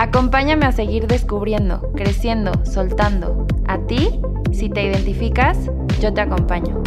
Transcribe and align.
Acompáñame 0.00 0.64
a 0.64 0.70
seguir 0.70 1.08
descubriendo, 1.08 1.82
creciendo, 1.96 2.52
soltando. 2.64 3.48
A 3.66 3.78
ti, 3.78 4.20
si 4.52 4.70
te 4.70 4.84
identificas, 4.84 5.58
yo 6.00 6.14
te 6.14 6.20
acompaño. 6.20 6.80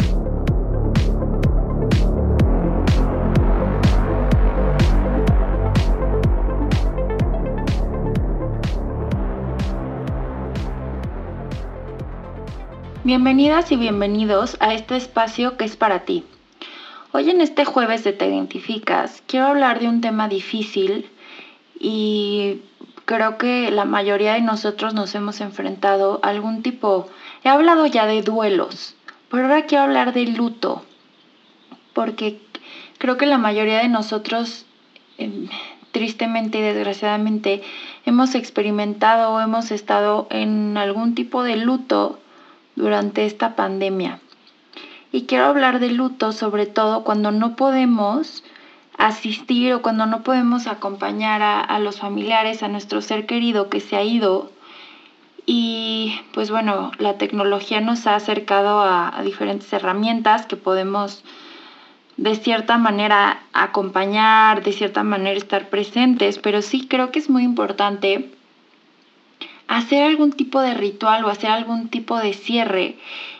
Bienvenidas 13.04 13.70
y 13.72 13.76
bienvenidos 13.76 14.56
a 14.60 14.72
este 14.72 14.96
espacio 14.96 15.58
que 15.58 15.66
es 15.66 15.76
para 15.76 16.06
ti. 16.06 16.24
Hoy 17.12 17.28
en 17.28 17.42
este 17.42 17.66
jueves 17.66 18.04
de 18.04 18.14
Te 18.14 18.26
Identificas 18.26 19.22
quiero 19.26 19.48
hablar 19.48 19.80
de 19.80 19.88
un 19.88 20.00
tema 20.00 20.28
difícil 20.28 21.10
y 21.78 22.62
creo 23.12 23.36
que 23.36 23.70
la 23.70 23.84
mayoría 23.84 24.32
de 24.32 24.40
nosotros 24.40 24.94
nos 24.94 25.14
hemos 25.14 25.42
enfrentado 25.42 26.18
a 26.22 26.30
algún 26.30 26.62
tipo, 26.62 27.10
he 27.44 27.50
hablado 27.50 27.84
ya 27.84 28.06
de 28.06 28.22
duelos, 28.22 28.94
pero 29.30 29.42
ahora 29.42 29.66
quiero 29.66 29.84
hablar 29.84 30.14
de 30.14 30.24
luto, 30.24 30.82
porque 31.92 32.40
creo 32.96 33.18
que 33.18 33.26
la 33.26 33.36
mayoría 33.36 33.80
de 33.80 33.90
nosotros, 33.90 34.64
em, 35.18 35.50
tristemente 35.90 36.60
y 36.60 36.62
desgraciadamente, 36.62 37.62
hemos 38.06 38.34
experimentado 38.34 39.34
o 39.34 39.40
hemos 39.40 39.72
estado 39.72 40.26
en 40.30 40.78
algún 40.78 41.14
tipo 41.14 41.42
de 41.42 41.56
luto 41.56 42.18
durante 42.76 43.26
esta 43.26 43.56
pandemia. 43.56 44.20
Y 45.12 45.26
quiero 45.26 45.44
hablar 45.44 45.80
de 45.80 45.90
luto 45.90 46.32
sobre 46.32 46.64
todo 46.64 47.04
cuando 47.04 47.30
no 47.30 47.56
podemos 47.56 48.42
asistir 49.02 49.74
o 49.74 49.82
cuando 49.82 50.06
no 50.06 50.22
podemos 50.22 50.68
acompañar 50.68 51.42
a, 51.42 51.78
los 51.80 51.98
familiares, 51.98 52.62
a 52.62 52.68
nuestro 52.68 53.00
ser 53.02 53.26
querido 53.26 53.68
que 53.68 53.80
se 53.80 53.96
ha 53.96 54.04
ido. 54.04 54.52
Y 55.44 56.20
pues 56.32 56.52
bueno, 56.52 56.92
la 56.98 57.18
tecnología 57.18 57.80
nos 57.80 58.06
ha 58.06 58.14
acercado 58.14 58.80
a, 58.80 59.18
a 59.18 59.22
diferentes 59.24 59.72
herramientas 59.72 60.46
que 60.46 60.56
podemos 60.56 61.24
de 62.16 62.36
cierta 62.36 62.78
manera 62.78 63.42
acompañar, 63.52 64.62
de 64.62 64.72
cierta 64.72 65.02
manera 65.02 65.36
estar 65.36 65.68
presentes, 65.68 66.38
pero 66.38 66.62
sí 66.62 66.86
creo 66.86 67.10
que 67.10 67.18
es 67.18 67.28
muy 67.28 67.42
importante 67.42 68.30
hacer 69.66 70.04
algún 70.04 70.30
tipo 70.32 70.60
de 70.60 70.74
ritual 70.74 71.24
o 71.24 71.28
hacer 71.28 71.50
algún 71.50 71.88
tipo 71.88 72.18
de 72.18 72.34
cierre 72.34 72.98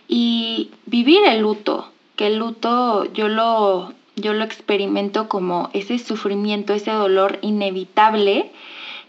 y 0.08 0.70
vivir 0.86 1.20
el 1.28 1.42
luto, 1.42 1.92
que 2.16 2.26
el 2.26 2.38
luto 2.38 3.04
yo 3.12 3.28
lo, 3.28 3.92
yo 4.16 4.34
lo 4.34 4.44
experimento 4.44 5.28
como 5.28 5.70
ese 5.72 5.98
sufrimiento, 5.98 6.74
ese 6.74 6.90
dolor 6.90 7.38
inevitable 7.42 8.52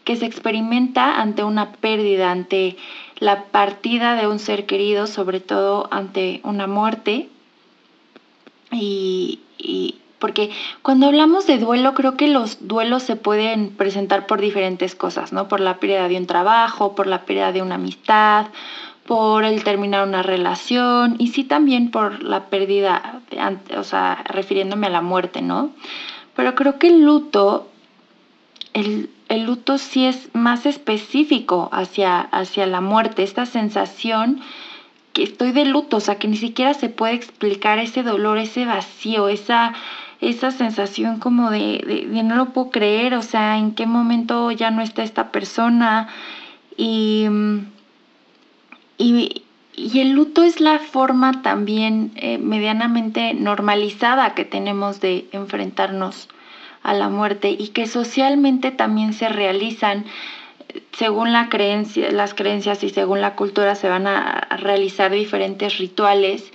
que 0.04 0.16
se 0.16 0.26
experimenta 0.26 1.22
ante 1.22 1.44
una 1.44 1.74
pérdida, 1.74 2.32
ante 2.32 2.78
la 3.20 3.46
partida 3.46 4.16
de 4.16 4.28
un 4.28 4.40
ser 4.40 4.66
querido, 4.66 5.08
sobre 5.08 5.40
todo 5.40 5.88
ante 5.92 6.42
una 6.44 6.68
muerte. 6.68 7.30
Y, 8.72 9.40
y, 9.58 9.96
porque 10.20 10.52
cuando 10.82 11.08
hablamos 11.08 11.48
de 11.48 11.58
duelo, 11.58 11.94
creo 11.94 12.18
que 12.18 12.28
los 12.28 12.68
duelos 12.68 13.04
se 13.04 13.16
pueden 13.16 13.70
presentar 13.70 14.26
por 14.26 14.42
diferentes 14.42 14.96
cosas, 14.96 15.32
¿no? 15.32 15.48
Por 15.48 15.60
la 15.60 15.78
pérdida 15.78 16.08
de 16.08 16.18
un 16.18 16.28
trabajo, 16.28 16.96
por 16.96 17.08
la 17.08 17.26
pérdida 17.26 17.52
de 17.52 17.62
una 17.62 17.76
amistad, 17.76 18.48
por 19.06 19.44
el 19.44 19.64
terminar 19.64 20.08
una 20.08 20.24
relación 20.24 21.16
y 21.20 21.30
sí 21.30 21.44
también 21.44 21.92
por 21.92 22.24
la 22.24 22.46
pérdida, 22.46 23.22
o 23.78 23.84
sea, 23.84 24.24
refiriéndome 24.26 24.88
a 24.88 24.92
la 24.92 25.02
muerte, 25.02 25.42
¿no? 25.42 25.72
Pero 26.36 26.56
creo 26.56 26.80
que 26.80 26.88
el 26.88 27.02
luto, 27.04 27.68
el, 28.74 29.10
el 29.30 29.44
luto 29.44 29.78
sí 29.78 30.06
es 30.06 30.30
más 30.34 30.66
específico 30.66 31.70
hacia, 31.72 32.22
hacia 32.22 32.66
la 32.66 32.82
muerte, 32.82 33.24
esta 33.24 33.46
sensación 33.46 34.40
que 35.12 35.24
estoy 35.24 35.52
de 35.52 35.66
luto, 35.66 35.98
o 35.98 36.00
sea, 36.00 36.16
que 36.16 36.28
ni 36.28 36.38
siquiera 36.38 36.74
se 36.74 36.90
puede 36.90 37.14
explicar 37.14 37.80
ese 37.80 38.04
dolor, 38.04 38.38
ese 38.38 38.66
vacío, 38.66 39.28
esa 39.28 39.74
esa 40.30 40.52
sensación 40.52 41.20
como 41.20 41.52
de, 41.52 42.08
no 42.24 42.36
lo 42.36 42.54
puedo 42.54 42.70
creer, 42.70 43.14
o 43.14 43.22
sea, 43.22 43.58
en 43.58 43.74
qué 43.76 43.86
momento 43.86 44.52
ya 44.52 44.72
no 44.72 44.82
está 44.82 45.04
esta 45.04 45.32
persona. 45.32 46.08
Y, 46.78 47.28
y, 48.98 49.44
el 49.76 50.12
luto 50.12 50.44
es 50.44 50.62
la 50.62 50.78
forma 50.78 51.42
también 51.42 52.12
eh, 52.16 52.38
medianamente 52.38 53.34
normalizada 53.34 54.36
que 54.36 54.46
tenemos 54.46 55.02
de 55.02 55.28
enfrentarnos 55.32 56.30
a 56.84 56.94
la 56.94 57.10
muerte 57.10 57.50
y 57.50 57.70
que 57.70 57.88
socialmente 57.88 58.70
también 58.70 59.14
se 59.14 59.30
realizan 59.30 60.06
según 60.92 61.32
la 61.32 61.50
creencia, 61.50 62.12
las 62.12 62.36
creencias 62.36 62.84
y 62.84 62.90
según 62.90 63.20
la 63.22 63.36
cultura 63.36 63.74
se 63.74 63.90
van 63.90 64.06
a 64.06 64.42
realizar 64.60 65.12
diferentes 65.12 65.80
rituales 65.80 66.52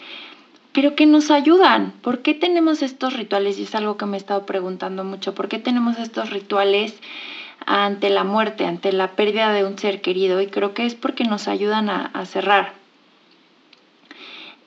pero 0.79 0.95
que 0.95 1.07
nos 1.07 1.33
ayudan. 1.33 1.93
¿Por 2.03 2.21
qué 2.21 2.35
tenemos 2.35 2.83
estos 2.83 3.15
rituales? 3.15 3.59
Y 3.59 3.65
es 3.65 3.75
algo 3.75 3.97
que 3.97 4.07
me 4.07 4.17
he 4.17 4.21
estado 4.21 4.47
preguntando 4.47 5.03
mucho. 5.03 5.35
¿Por 5.35 5.49
qué 5.49 5.59
tenemos 5.59 5.99
estos 5.99 6.31
rituales 6.31 6.95
ante 7.69 8.09
la 8.09 8.25
muerte, 8.25 8.65
ante 8.65 8.93
la 8.93 9.13
pérdida 9.13 9.53
de 9.53 9.65
un 9.65 9.79
ser 9.79 10.01
querido? 10.01 10.41
Y 10.41 10.47
creo 10.47 10.73
que 10.73 10.87
es 10.87 10.95
porque 10.95 11.25
nos 11.25 11.49
ayudan 11.49 11.91
a, 11.91 12.25
cerrar. 12.25 12.73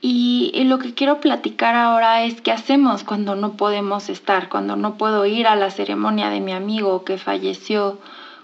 Y, 0.02 0.52
lo 0.66 0.78
que 0.80 0.94
quiero 0.94 1.20
platicar 1.20 1.76
ahora 1.76 2.24
es 2.24 2.42
qué 2.42 2.52
hacemos 2.52 3.04
cuando 3.04 3.36
no 3.36 3.54
podemos 3.54 4.10
estar, 4.10 4.50
cuando 4.50 4.76
no 4.76 4.96
puedo 4.96 5.26
ir 5.26 5.48
a 5.48 5.56
la 5.56 5.72
ceremonia 5.72 6.30
de 6.30 6.42
mi 6.42 6.54
amigo 6.54 7.04
que 7.04 7.18
falleció, 7.18 8.00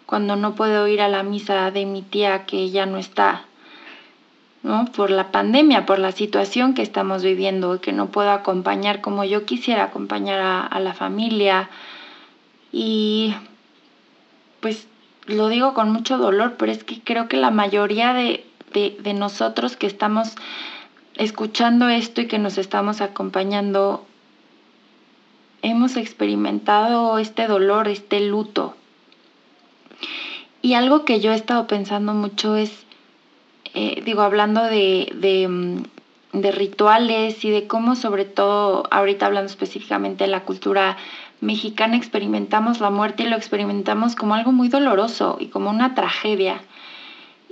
cuando 0.07 0.35
no 0.35 0.56
puedo 0.56 0.88
ir 0.88 1.01
a 1.01 1.07
la 1.07 1.22
misa 1.22 1.69
de 1.69 1.85
mi 1.85 2.01
tía 2.01 2.46
que 2.46 2.72
ya 2.72 2.85
no 2.85 2.97
está. 2.97 3.44
Por 4.96 5.12
la 5.12 5.31
pandemia, 5.31 5.85
por 5.85 6.00
la 6.00 6.12
situación 6.12 6.73
que 6.73 6.81
estamos 6.81 7.23
viviendo, 7.23 7.79
que 7.79 7.94
no 7.94 8.07
puedo 8.07 8.31
acompañar 8.31 9.01
como 9.01 9.23
yo 9.23 9.46
quisiera 9.46 9.85
acompañar 9.85 10.67
a, 10.72 10.79
la 10.79 10.94
familia. 10.94 11.69
Y 12.72 13.34
pues 14.59 14.88
lo 15.25 15.50
digo 15.50 15.73
con 15.73 15.91
mucho 15.91 16.18
dolor, 16.18 16.56
pero 16.57 16.72
es 16.72 16.84
que 16.84 17.01
creo 17.01 17.28
que 17.28 17.38
la 17.38 17.51
mayoría 17.51 18.13
de, 18.13 18.45
de 18.73 19.13
nosotros 19.13 19.75
que 19.75 19.88
estamos 19.88 20.35
escuchando 21.16 21.90
esto 21.90 22.22
y 22.22 22.28
que 22.28 22.40
nos 22.40 22.57
estamos 22.57 23.01
acompañando, 23.01 24.06
hemos 25.62 25.97
experimentado 25.97 27.17
este 27.17 27.47
dolor, 27.47 27.88
este 27.88 28.19
luto. 28.22 28.75
Y 30.62 30.73
algo 30.73 31.06
que 31.06 31.19
yo 31.19 31.31
he 31.31 31.35
estado 31.35 31.67
pensando 31.67 32.13
mucho 32.13 32.56
es 32.56 32.88
eh, 33.79 34.01
digo, 34.03 34.23
hablando 34.23 34.63
mm, 34.63 35.84
de, 36.34 36.51
rituales 36.51 37.46
y 37.46 37.51
de 37.51 37.67
cómo 37.67 37.96
sobre 37.96 38.25
todo, 38.25 38.88
ahorita 38.90 39.28
hablando 39.28 39.51
específicamente 39.51 40.23
de 40.23 40.31
la 40.31 40.46
cultura 40.46 40.97
mexicana, 41.41 41.95
experimentamos 41.95 42.79
la 42.79 42.89
muerte 42.89 43.23
y 43.23 43.27
lo 43.27 43.35
experimentamos 43.35 44.15
como 44.15 44.35
algo 44.35 44.51
muy 44.51 44.69
doloroso 44.69 45.37
y 45.39 45.47
como 45.47 45.69
una 45.69 45.95
tragedia. 45.95 46.61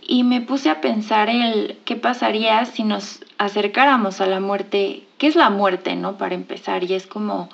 Y 0.08 0.24
me 0.24 0.42
puse 0.42 0.70
a 0.70 0.82
pensar 0.82 1.30
el 1.30 1.78
qué 1.86 1.96
pasaría 1.96 2.64
si 2.66 2.84
nos 2.84 3.24
acercáramos 3.38 4.22
a 4.22 4.28
la 4.28 4.40
muerte. 4.40 5.04
¿Qué 5.18 5.28
es 5.28 5.36
la 5.36 5.50
muerte, 5.50 5.96
no? 5.96 6.18
Para 6.18 6.36
empezar, 6.36 6.84
y 6.84 6.94
es 6.94 7.08
como 7.08 7.50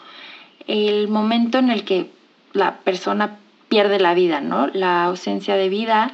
el 0.67 1.07
momento 1.07 1.57
en 1.57 1.69
el 1.69 1.83
que 1.83 2.09
la 2.53 2.79
persona 2.79 3.37
pierde 3.69 3.99
la 3.99 4.13
vida, 4.13 4.41
¿no? 4.41 4.67
La 4.67 5.05
ausencia 5.05 5.55
de 5.55 5.69
vida, 5.69 6.13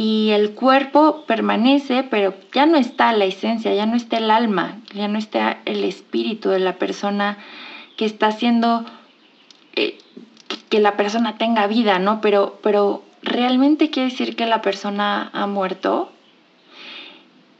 y 0.00 0.30
el 0.30 0.52
cuerpo 0.52 1.24
permanece, 1.26 2.04
pero 2.04 2.32
ya 2.52 2.66
no 2.66 2.76
está 2.76 3.12
la 3.12 3.24
esencia, 3.24 3.74
ya 3.74 3.84
no 3.84 3.96
está 3.96 4.18
el 4.18 4.30
alma, 4.30 4.76
ya 4.94 5.08
no 5.08 5.18
está 5.18 5.58
el 5.64 5.82
espíritu 5.82 6.50
de 6.50 6.60
la 6.60 6.74
persona 6.74 7.36
que 7.96 8.04
está 8.04 8.28
haciendo 8.28 8.84
eh, 9.78 9.98
que 10.68 10.80
la 10.80 10.96
persona 10.96 11.38
tenga 11.38 11.66
vida, 11.66 11.98
¿no? 11.98 12.20
Pero, 12.20 12.58
pero 12.62 13.02
realmente 13.22 13.90
quiere 13.90 14.10
decir 14.10 14.36
que 14.36 14.46
la 14.46 14.62
persona 14.62 15.30
ha 15.32 15.46
muerto. 15.46 16.12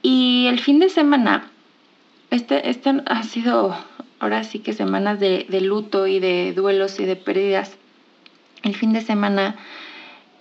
Y 0.03 0.47
el 0.47 0.61
fin 0.61 0.79
de 0.79 0.89
semana, 0.89 1.51
este, 2.31 2.71
este 2.71 3.03
ha 3.07 3.23
sido 3.23 3.77
ahora 4.21 4.45
sí 4.45 4.59
que 4.61 4.73
semanas 4.73 5.21
de, 5.21 5.47
de 5.49 5.61
luto 5.61 6.07
y 6.07 6.21
de 6.21 6.53
duelos 6.55 6.99
y 7.01 7.05
de 7.05 7.17
pérdidas. 7.17 7.77
El 8.63 8.75
fin 8.75 8.93
de 8.93 9.01
semana... 9.01 9.57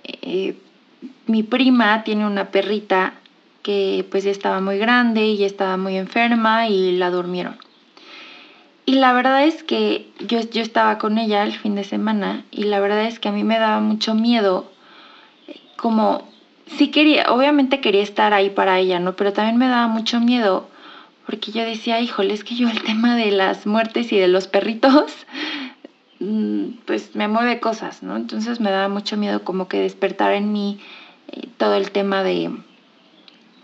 Eh, 0.04 0.56
mi 1.28 1.44
prima 1.44 2.04
tiene 2.04 2.26
una 2.26 2.52
perrita 2.52 3.14
que 3.62 4.06
pues 4.10 4.24
ya 4.24 4.32
estaba 4.32 4.62
muy 4.62 4.78
grande 4.78 5.26
y 5.26 5.44
estaba 5.44 5.78
muy 5.78 5.98
enferma 5.98 6.68
y 6.68 6.98
la 6.98 7.10
durmieron. 7.10 7.58
Y 8.88 8.96
la 8.96 9.14
verdad 9.14 9.44
es 9.44 9.62
que 9.62 10.10
yo, 10.28 10.40
yo 10.40 10.64
estaba 10.64 10.98
con 10.98 11.20
ella 11.20 11.44
el 11.44 11.54
fin 11.54 11.76
de 11.76 11.84
semana 11.84 12.44
y 12.50 12.64
la 12.64 12.80
verdad 12.80 13.06
es 13.06 13.20
que 13.20 13.30
a 13.30 13.34
mí 13.34 13.44
me 13.44 13.60
daba 13.60 13.82
mucho 13.82 14.16
miedo, 14.16 14.72
como, 15.76 16.28
sí 16.66 16.90
quería, 16.90 17.32
obviamente 17.32 17.82
quería 17.82 18.02
estar 18.02 18.34
ahí 18.34 18.50
para 18.50 18.80
ella, 18.80 19.00
¿no? 19.00 19.16
Pero 19.16 19.34
también 19.34 19.58
me 19.58 19.68
daba 19.68 19.88
mucho 19.88 20.20
miedo 20.20 20.68
porque 21.28 21.52
yo 21.52 21.66
decía, 21.66 22.00
híjole, 22.00 22.34
es 22.34 22.46
que 22.46 22.56
yo 22.56 22.70
el 22.70 22.82
tema 22.82 23.18
de 23.18 23.32
las 23.32 23.68
muertes 23.68 24.14
y 24.14 24.18
de 24.18 24.30
los 24.30 24.48
perritos, 24.48 25.14
mm, 26.22 26.70
pues 26.86 27.14
me 27.16 27.28
mueve 27.28 27.60
cosas, 27.60 28.02
¿no? 28.02 28.16
Entonces 28.16 28.62
me 28.62 28.72
daba 28.72 28.88
mucho 28.88 29.18
miedo 29.18 29.44
como 29.44 29.68
que 29.68 29.82
despertar 29.82 30.32
en 30.34 30.54
mí 30.54 30.80
eh, 31.28 31.50
todo 31.58 31.76
el 31.76 31.92
tema 31.92 32.24
de, 32.24 32.50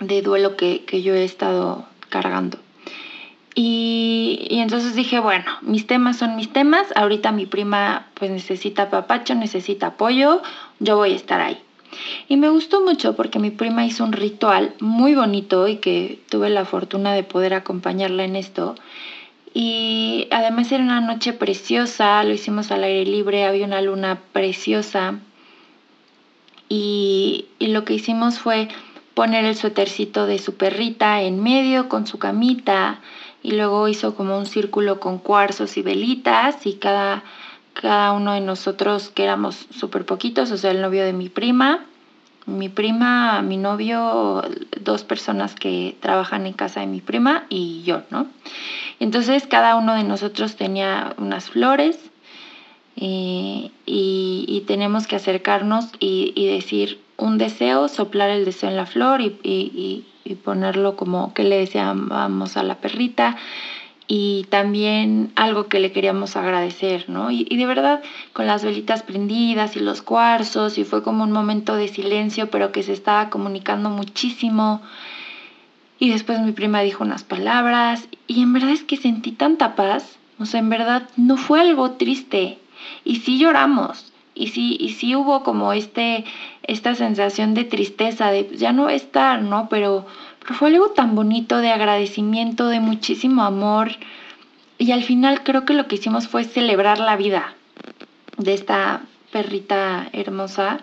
de 0.02 0.22
duelo 0.22 0.58
que, 0.58 0.84
yo 1.02 1.16
he 1.16 1.24
estado 1.24 1.86
cargando. 2.10 2.58
Y, 3.56 4.02
y, 4.53 4.59
entonces 4.59 4.94
dije, 4.94 5.19
bueno, 5.19 5.45
mis 5.61 5.88
temas 5.88 6.17
son 6.17 6.35
mis 6.35 6.53
temas, 6.53 6.85
ahorita 6.95 7.31
mi 7.31 7.47
prima 7.47 8.05
pues 8.13 8.29
necesita 8.29 8.91
papacho, 8.91 9.33
necesita 9.33 9.88
apoyo, 9.88 10.44
yo 10.79 10.95
voy 10.95 11.13
a 11.13 11.15
estar 11.15 11.41
ahí. 11.41 11.57
Y 12.27 12.38
me 12.38 12.50
gustó 12.50 12.81
mucho 12.85 13.15
porque 13.15 13.39
mi 13.39 13.50
prima 13.50 13.83
hizo 13.83 14.03
un 14.03 14.13
ritual 14.13 14.75
muy 14.79 15.15
bonito 15.15 15.67
y 15.67 15.77
que 15.77 16.19
tuve 16.29 16.51
la 16.51 16.65
fortuna 16.65 17.13
de 17.13 17.23
poder 17.23 17.55
acompañarla 17.55 18.25
en 18.25 18.35
esto. 18.35 18.75
Y 19.55 20.27
además 20.29 20.71
era 20.71 20.83
una 20.83 21.01
noche 21.01 21.33
preciosa, 21.33 22.23
lo 22.23 22.33
hicimos 22.33 22.71
al 22.71 22.83
aire 22.83 23.09
libre, 23.09 23.45
había 23.45 23.65
una 23.65 23.81
luna 23.81 24.19
preciosa. 24.33 25.15
Y, 26.69 27.45
y 27.57 27.67
lo 27.67 27.85
que 27.85 27.95
hicimos 27.95 28.38
fue 28.38 28.67
poner 29.15 29.45
el 29.45 29.55
suétercito 29.55 30.27
de 30.27 30.38
su 30.38 30.57
perrita 30.57 31.23
en 31.23 31.41
medio 31.41 31.89
con 31.89 32.05
su 32.05 32.19
camita 32.19 33.00
y 33.44 33.51
luego 33.51 33.88
hizo 33.88 34.16
como 34.16 34.38
un 34.38 34.45
círculo 34.45 35.00
con 35.00 35.19
cuarzos 35.19 35.78
y 35.78 35.81
velitas 35.81 36.66
y 36.66 36.74
cada, 36.74 37.24
cada 37.74 38.13
uno 38.13 38.34
de 38.34 38.42
nosotros 38.42 39.10
que 39.10 39.24
éramos 39.24 39.68
súper 39.69 40.06
poquitos, 40.06 40.51
o 40.51 40.57
sea, 40.57 40.72
el 40.72 40.81
novio 40.81 41.04
de 41.04 41.13
mi 41.13 41.30
prima, 41.30 41.86
mi 42.45 42.69
prima, 42.69 43.42
mi 43.42 43.57
novio, 43.57 44.44
dos 44.81 45.04
personas 45.04 45.56
que 45.56 45.95
trabajan 46.00 46.45
en 46.48 46.54
casa 46.54 46.80
de 46.80 46.88
mi 46.88 47.01
prima 47.01 47.45
y 47.50 47.84
yo, 47.84 48.01
¿no? 48.10 48.28
Entonces 49.00 49.46
cada 49.48 49.75
uno 49.75 49.96
de 49.96 50.04
nosotros 50.04 50.56
tenía 50.56 51.13
unas 51.18 51.50
flores 51.50 52.00
eh, 52.96 53.72
y, 53.86 54.63
tenemos 54.68 55.07
que 55.07 55.18
acercarnos 55.18 55.89
y 56.00 56.48
decir, 56.48 57.04
un 57.18 57.38
deseo, 57.38 57.88
soplar 57.88 58.30
el 58.30 58.46
deseo 58.46 58.69
en 58.69 58.75
la 58.75 58.86
flor 58.86 59.22
y, 59.22 60.06
ponerlo 60.44 60.96
como 60.96 61.34
que 61.34 61.44
le 61.44 61.58
deseábamos 61.58 62.58
a 62.58 62.64
la 62.64 62.75
perrita 62.75 63.36
y 64.08 64.46
también 64.50 65.31
algo 65.36 65.68
que 65.68 65.80
le 65.80 65.92
queríamos 65.92 66.36
agradecer, 66.36 67.10
¿no? 67.10 67.31
Y, 67.31 67.46
de 67.46 67.66
verdad, 67.66 68.02
con 68.34 68.48
las 68.48 68.64
velitas 68.64 69.04
prendidas 69.04 69.75
y 69.75 69.80
los 69.80 70.02
cuarzos, 70.02 70.78
y 70.78 70.84
fue 70.84 71.04
como 71.04 71.24
un 71.24 71.31
momento 71.31 71.75
de 71.75 71.88
silencio, 71.88 72.50
pero 72.50 72.72
que 72.72 72.84
se 72.84 72.94
estaba 72.94 73.30
comunicando 73.30 73.90
muchísimo. 73.90 74.81
Y 76.00 76.12
después 76.12 76.40
mi 76.42 76.52
prima 76.52 76.81
dijo 76.81 77.04
unas 77.04 77.24
palabras, 77.24 78.08
y 78.28 78.44
en 78.44 78.54
verdad 78.54 78.72
es 78.72 78.84
que 78.84 78.98
sentí 78.98 79.31
tanta 79.31 79.75
paz, 79.75 80.18
o 80.38 80.46
sea, 80.46 80.60
en 80.60 80.70
verdad 80.70 81.10
no 81.16 81.38
fue 81.38 81.62
algo 81.62 81.92
triste, 81.92 82.60
y 83.06 83.18
sí 83.18 83.40
lloramos, 83.40 84.12
y 84.35 84.47
sí, 84.47 84.77
y 84.80 84.89
sí 84.89 85.15
hubo 85.15 85.44
como 85.44 85.74
este, 85.74 86.25
esta 86.63 86.95
sensación 86.95 87.53
de 87.53 87.65
tristeza, 87.65 88.31
de 88.31 88.50
ya 88.56 88.74
no 88.74 88.89
estar, 88.89 89.41
¿no? 89.41 89.69
Pero, 89.69 90.06
pero 90.39 90.56
fue 90.56 90.69
algo 90.69 90.89
tan 90.89 91.15
bonito 91.15 91.57
de 91.57 91.71
agradecimiento, 91.71 92.68
de 92.68 92.80
muchísimo 92.80 93.44
amor. 93.44 93.91
Y 94.77 94.91
al 94.91 95.03
final 95.03 95.44
creo 95.44 95.65
que 95.65 95.74
lo 95.74 95.88
que 95.88 95.95
hicimos 95.95 96.27
fue 96.27 96.44
celebrar 96.44 97.00
la 97.00 97.15
vida 97.15 97.53
de 98.38 98.53
esta 98.53 99.01
perrita 99.31 100.09
hermosa. 100.13 100.81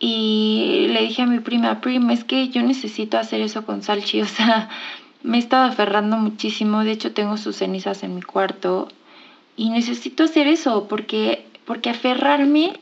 Y 0.00 0.88
le 0.90 1.02
dije 1.02 1.22
a 1.22 1.26
mi 1.26 1.38
prima, 1.38 1.80
Prim, 1.80 2.10
es 2.10 2.24
que 2.24 2.48
yo 2.48 2.62
necesito 2.62 3.18
hacer 3.18 3.40
eso 3.40 3.64
con 3.64 3.82
Salchi. 3.82 4.20
O 4.22 4.26
sea, 4.26 4.68
me 5.22 5.36
he 5.36 5.40
estado 5.40 5.64
aferrando 5.66 6.16
muchísimo. 6.16 6.82
De 6.82 6.90
hecho, 6.90 7.12
tengo 7.12 7.36
sus 7.36 7.56
cenizas 7.56 8.02
en 8.02 8.16
mi 8.16 8.22
cuarto. 8.22 8.88
Y 9.56 9.70
necesito 9.70 10.24
hacer 10.24 10.48
eso 10.48 10.88
porque 10.88 11.46
porque 11.64 11.90
aferrarme 11.90 12.72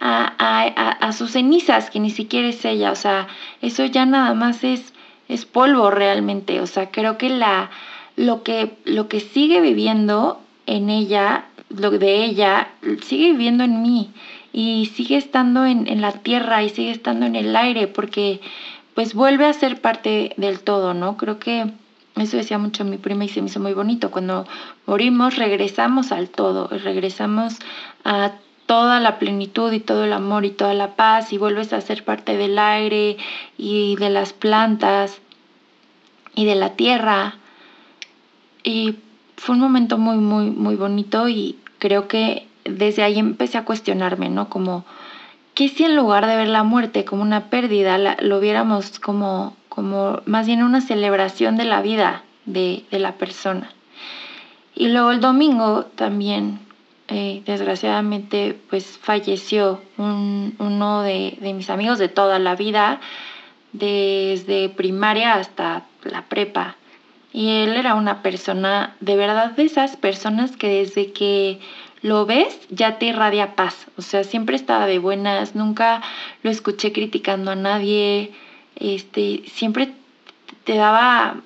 a, 0.00 1.12
sus 1.12 1.32
cenizas, 1.32 1.90
que 1.90 2.00
ni 2.00 2.10
siquiera 2.10 2.48
es 2.48 2.64
ella, 2.64 2.90
o 2.90 2.96
sea, 2.96 3.28
eso 3.60 3.84
ya 3.84 4.06
nada 4.06 4.32
más 4.34 4.64
es, 4.64 4.94
es 5.28 5.44
polvo 5.44 5.90
realmente, 5.90 6.60
o 6.60 6.66
sea, 6.66 6.90
creo 6.90 7.18
que, 7.18 7.28
la, 7.28 7.70
lo, 8.16 8.42
que 8.42 8.76
lo 8.84 9.08
que 9.08 9.20
sigue 9.20 9.60
viviendo 9.60 10.40
en 10.66 10.88
ella, 10.88 11.44
lo 11.68 11.90
de 11.90 12.24
ella, 12.24 12.68
sigue 13.02 13.32
viviendo 13.32 13.64
en 13.64 13.82
mí 13.82 14.10
y 14.52 14.86
sigue 14.94 15.16
estando 15.16 15.66
en, 15.66 15.86
en 15.86 16.00
la 16.00 16.12
tierra 16.12 16.62
y 16.62 16.70
sigue 16.70 16.90
estando 16.90 17.26
en 17.26 17.36
el 17.36 17.54
aire, 17.54 17.86
porque 17.86 18.40
pues 18.94 19.14
vuelve 19.14 19.46
a 19.46 19.52
ser 19.52 19.80
parte 19.80 20.32
del 20.36 20.60
todo, 20.60 20.94
¿no? 20.94 21.16
Creo 21.16 21.38
que 21.38 21.70
eso 22.16 22.36
decía 22.36 22.58
mucho 22.58 22.84
mi 22.84 22.98
prima 22.98 23.24
y 23.24 23.28
se 23.28 23.40
me 23.40 23.48
hizo 23.48 23.60
muy 23.60 23.72
bonito. 23.72 24.10
Cuando 24.10 24.46
morimos 24.86 25.36
regresamos 25.36 26.12
al 26.12 26.28
todo, 26.28 26.68
regresamos 26.68 27.58
a 28.04 28.32
toda 28.66 29.00
la 29.00 29.18
plenitud 29.18 29.72
y 29.72 29.80
todo 29.80 30.04
el 30.04 30.12
amor 30.12 30.44
y 30.44 30.50
toda 30.50 30.74
la 30.74 30.94
paz 30.94 31.32
y 31.32 31.38
vuelves 31.38 31.72
a 31.72 31.80
ser 31.80 32.04
parte 32.04 32.36
del 32.36 32.58
aire 32.58 33.16
y 33.58 33.96
de 33.96 34.10
las 34.10 34.32
plantas 34.32 35.20
y 36.34 36.44
de 36.44 36.54
la 36.54 36.70
tierra. 36.70 37.36
Y 38.62 38.96
fue 39.36 39.54
un 39.54 39.60
momento 39.60 39.98
muy, 39.98 40.18
muy, 40.18 40.50
muy 40.50 40.76
bonito 40.76 41.28
y 41.28 41.58
creo 41.78 42.08
que 42.08 42.46
desde 42.64 43.02
ahí 43.02 43.18
empecé 43.18 43.58
a 43.58 43.64
cuestionarme, 43.64 44.28
¿no? 44.28 44.48
Como, 44.48 44.84
¿qué 45.54 45.68
si 45.68 45.84
en 45.84 45.96
lugar 45.96 46.26
de 46.26 46.36
ver 46.36 46.48
la 46.48 46.62
muerte 46.62 47.04
como 47.04 47.22
una 47.22 47.50
pérdida, 47.50 47.98
lo 48.20 48.40
viéramos 48.40 49.00
como 49.00 49.56
como 49.70 50.20
más 50.26 50.46
bien 50.46 50.62
una 50.62 50.82
celebración 50.82 51.56
de 51.56 51.64
la 51.64 51.80
vida 51.80 52.22
de, 52.44 52.84
la 52.90 53.12
persona. 53.12 53.70
Y 54.74 54.88
luego 54.88 55.12
el 55.12 55.20
domingo 55.20 55.86
también, 55.94 56.58
eh, 57.10 57.42
desgraciadamente, 57.44 58.56
pues 58.70 58.98
falleció 58.98 59.80
uno 59.98 61.02
de, 61.02 61.36
de 61.40 61.52
mis 61.52 61.70
amigos 61.70 61.98
de 61.98 62.08
toda 62.08 62.38
la 62.38 62.56
vida, 62.56 63.00
desde 63.72 64.68
primaria 64.68 65.34
hasta 65.34 65.84
la 66.04 66.22
prepa. 66.22 66.76
Y 67.32 67.50
él 67.50 67.76
era 67.76 67.94
una 67.94 68.22
persona, 68.22 68.96
de 69.00 69.16
verdad, 69.16 69.52
de 69.52 69.64
esas 69.64 69.96
personas 69.96 70.56
que 70.56 70.68
desde 70.68 71.12
que 71.12 71.60
lo 72.02 72.26
ves 72.26 72.58
ya 72.70 72.98
te 72.98 73.06
irradia 73.06 73.54
paz. 73.54 73.86
O 73.96 74.02
sea, 74.02 74.24
siempre 74.24 74.56
estaba 74.56 74.86
de 74.86 74.98
buenas, 74.98 75.54
nunca 75.54 76.02
lo 76.42 76.50
escuché 76.50 76.92
criticando 76.92 77.50
a 77.50 77.56
nadie, 77.56 78.32
este, 78.76 79.42
siempre 79.46 79.92
te 80.64 80.76
daba, 80.76 81.36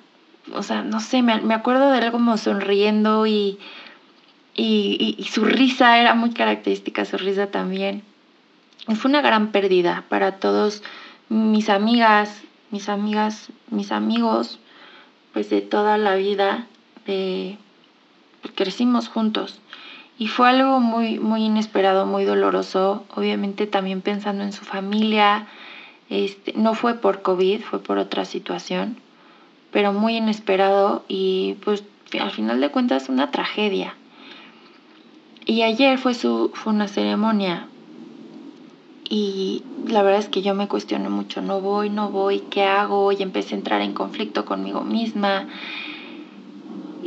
o 0.53 0.63
sea, 0.63 0.81
no 0.81 0.99
sé, 0.99 1.21
me, 1.21 1.53
acuerdo 1.53 1.91
de 1.91 1.99
él 1.99 2.11
como 2.11 2.37
sonriendo 2.37 3.27
y, 3.27 3.59
y, 4.55 5.27
su 5.29 5.43
risa 5.43 5.99
era 5.99 6.13
muy 6.13 6.31
característica, 6.31 7.05
su 7.05 7.17
risa 7.17 7.47
también. 7.47 8.03
Y 8.87 8.95
fue 8.95 9.09
una 9.09 9.21
gran 9.21 9.51
pérdida 9.51 10.03
para 10.09 10.39
todos 10.39 10.83
mis 11.29 11.69
amigas, 11.69 12.41
mis 12.71 12.87
amigas, 12.87 13.49
mis 13.69 13.91
amigos, 13.91 14.59
pues 15.33 15.49
de 15.49 15.61
toda 15.61 15.97
la 15.97 16.15
vida, 16.15 16.67
de, 17.05 17.57
crecimos 18.55 19.09
juntos. 19.09 19.59
Y 20.17 20.27
fue 20.27 20.49
algo 20.49 20.79
muy, 20.79 21.19
muy 21.19 21.43
inesperado, 21.43 22.05
muy 22.05 22.23
doloroso, 22.23 23.05
obviamente 23.13 23.67
también 23.67 24.01
pensando 24.01 24.43
en 24.43 24.53
su 24.53 24.63
familia, 24.63 25.47
este, 26.09 26.53
no 26.55 26.75
fue 26.75 26.93
por 26.95 27.21
COVID, 27.21 27.61
fue 27.61 27.81
por 27.81 27.97
otra 27.97 28.23
situación, 28.25 28.97
pero 29.71 29.91
muy 29.91 30.17
inesperado 30.17 31.03
y 31.07 31.57
pues 31.65 31.83
al 32.17 32.31
final 32.31 32.61
de 32.61 32.69
cuentas 32.69 33.09
una 33.09 33.31
tragedia. 33.31 33.95
Y 35.45 35.61
ayer 35.61 35.97
fue, 35.97 36.13
su, 36.13 36.51
fue 36.53 36.73
una 36.73 36.87
ceremonia 36.87 37.67
y 39.07 39.63
la 39.87 40.01
verdad 40.01 40.19
es 40.19 40.29
que 40.29 40.41
yo 40.41 40.55
me 40.55 40.67
cuestioné 40.67 41.09
mucho, 41.09 41.41
no 41.41 41.61
voy, 41.61 41.89
no 41.89 42.09
voy, 42.09 42.39
¿qué 42.49 42.63
hago? 42.63 43.11
Y 43.11 43.21
empecé 43.21 43.53
a 43.53 43.59
entrar 43.59 43.81
en 43.81 43.93
conflicto 43.93 44.45
conmigo 44.45 44.81
misma 44.81 45.47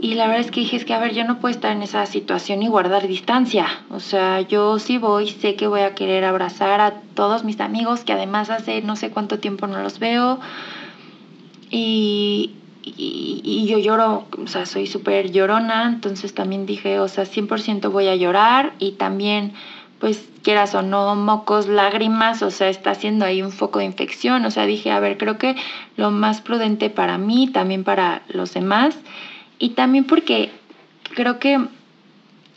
y 0.00 0.14
la 0.14 0.26
verdad 0.28 0.42
es 0.42 0.50
que 0.52 0.60
dije, 0.60 0.76
es 0.76 0.84
que 0.84 0.94
a 0.94 1.00
ver, 1.00 1.12
yo 1.12 1.24
no 1.24 1.40
puedo 1.40 1.52
estar 1.52 1.72
en 1.72 1.82
esa 1.82 2.06
situación 2.06 2.62
y 2.62 2.68
guardar 2.68 3.08
distancia. 3.08 3.66
O 3.90 3.98
sea, 3.98 4.40
yo 4.42 4.78
sí 4.78 4.96
voy, 4.96 5.26
sé 5.28 5.56
que 5.56 5.66
voy 5.66 5.80
a 5.80 5.96
querer 5.96 6.24
abrazar 6.24 6.80
a 6.80 6.94
todos 7.14 7.42
mis 7.42 7.60
amigos, 7.60 8.04
que 8.04 8.12
además 8.12 8.48
hace 8.48 8.80
no 8.80 8.94
sé 8.94 9.10
cuánto 9.10 9.40
tiempo 9.40 9.66
no 9.66 9.82
los 9.82 9.98
veo. 9.98 10.38
Y, 11.70 12.50
y, 12.96 13.66
yo 13.66 13.78
lloro, 13.78 14.26
o 14.42 14.46
sea, 14.46 14.66
soy 14.66 14.86
súper 14.86 15.30
llorona, 15.30 15.86
entonces 15.86 16.34
también 16.34 16.66
dije, 16.66 17.00
o 17.00 17.08
sea, 17.08 17.24
100% 17.24 17.90
voy 17.90 18.08
a 18.08 18.16
llorar 18.16 18.72
y 18.78 18.92
también 18.92 19.52
pues 19.98 20.28
quieras 20.42 20.74
o 20.74 20.82
no, 20.82 21.16
mocos, 21.16 21.66
lágrimas, 21.66 22.42
o 22.42 22.50
sea, 22.50 22.68
está 22.68 22.92
haciendo 22.92 23.24
ahí 23.24 23.42
un 23.42 23.50
foco 23.50 23.80
de 23.80 23.84
infección, 23.84 24.44
o 24.44 24.50
sea, 24.50 24.64
dije, 24.64 24.92
a 24.92 25.00
ver, 25.00 25.18
creo 25.18 25.38
que 25.38 25.56
lo 25.96 26.10
más 26.10 26.40
prudente 26.40 26.88
para 26.88 27.18
mí, 27.18 27.48
también 27.48 27.82
para 27.82 28.22
los 28.28 28.54
demás, 28.54 28.96
y 29.58 29.70
también 29.70 30.04
porque 30.04 30.52
creo 31.14 31.40
que 31.40 31.58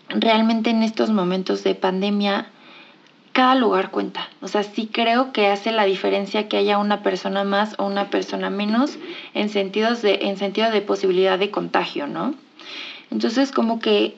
realmente 0.09 0.69
en 0.69 0.83
estos 0.83 1.09
momentos 1.09 1.63
de 1.63 1.73
pandemia, 1.73 2.50
cada 3.31 3.55
lugar 3.55 3.91
cuenta. 3.91 4.27
O 4.41 4.47
sea, 4.47 4.63
sí 4.63 4.89
creo 4.91 5.31
que 5.31 5.47
hace 5.47 5.71
la 5.71 5.85
diferencia 5.85 6.47
que 6.47 6.57
haya 6.57 6.77
una 6.77 7.01
persona 7.03 7.43
más 7.43 7.75
o 7.77 7.85
una 7.85 8.09
persona 8.09 8.50
menos 8.50 8.97
en, 9.33 9.50
sentidos 9.50 10.01
de, 10.01 10.19
en 10.23 10.38
sentido 10.38 10.71
de 10.71 10.81
posibilidad 10.81 11.39
de 11.39 11.51
contagio, 11.51 12.07
¿no? 12.07 12.33
Entonces, 13.09 13.51
como 13.51 13.79
que 13.79 14.17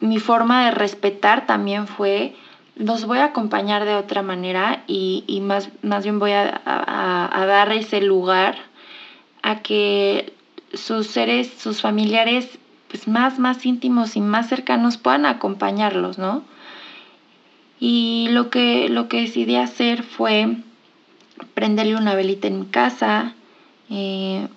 mi 0.00 0.18
forma 0.18 0.66
de 0.66 0.70
respetar 0.72 1.46
también 1.46 1.86
fue 1.86 2.34
los 2.78 3.06
voy 3.06 3.18
a 3.18 3.26
acompañar 3.26 3.84
de 3.84 3.96
otra 3.96 4.22
manera 4.22 4.84
y, 4.86 5.40
más, 5.42 5.68
más 5.82 6.04
bien 6.04 6.20
voy 6.20 6.30
a, 6.30 6.62
dar 6.64 7.72
ese 7.72 8.00
lugar 8.00 8.56
a 9.42 9.60
que 9.62 10.32
sus 10.72 11.08
seres, 11.08 11.52
sus 11.58 11.80
familiares 11.80 12.58
pues 12.88 13.08
más, 13.08 13.38
más 13.38 13.66
íntimos 13.66 14.16
y 14.16 14.20
más 14.20 14.48
cercanos 14.48 14.96
puedan 14.96 15.26
acompañarlos, 15.26 16.18
¿no? 16.18 16.42
Y 17.80 18.28
lo 18.30 18.50
que, 18.50 18.88
lo 18.88 19.08
que 19.08 19.20
decidí 19.20 19.56
hacer 19.56 20.02
fue 20.02 20.56
prenderle 21.54 21.96
una 21.96 22.14
velita 22.14 22.48
en 22.48 22.60
mi 22.60 22.66
casa. 22.66 23.34
Eh, 23.90 24.48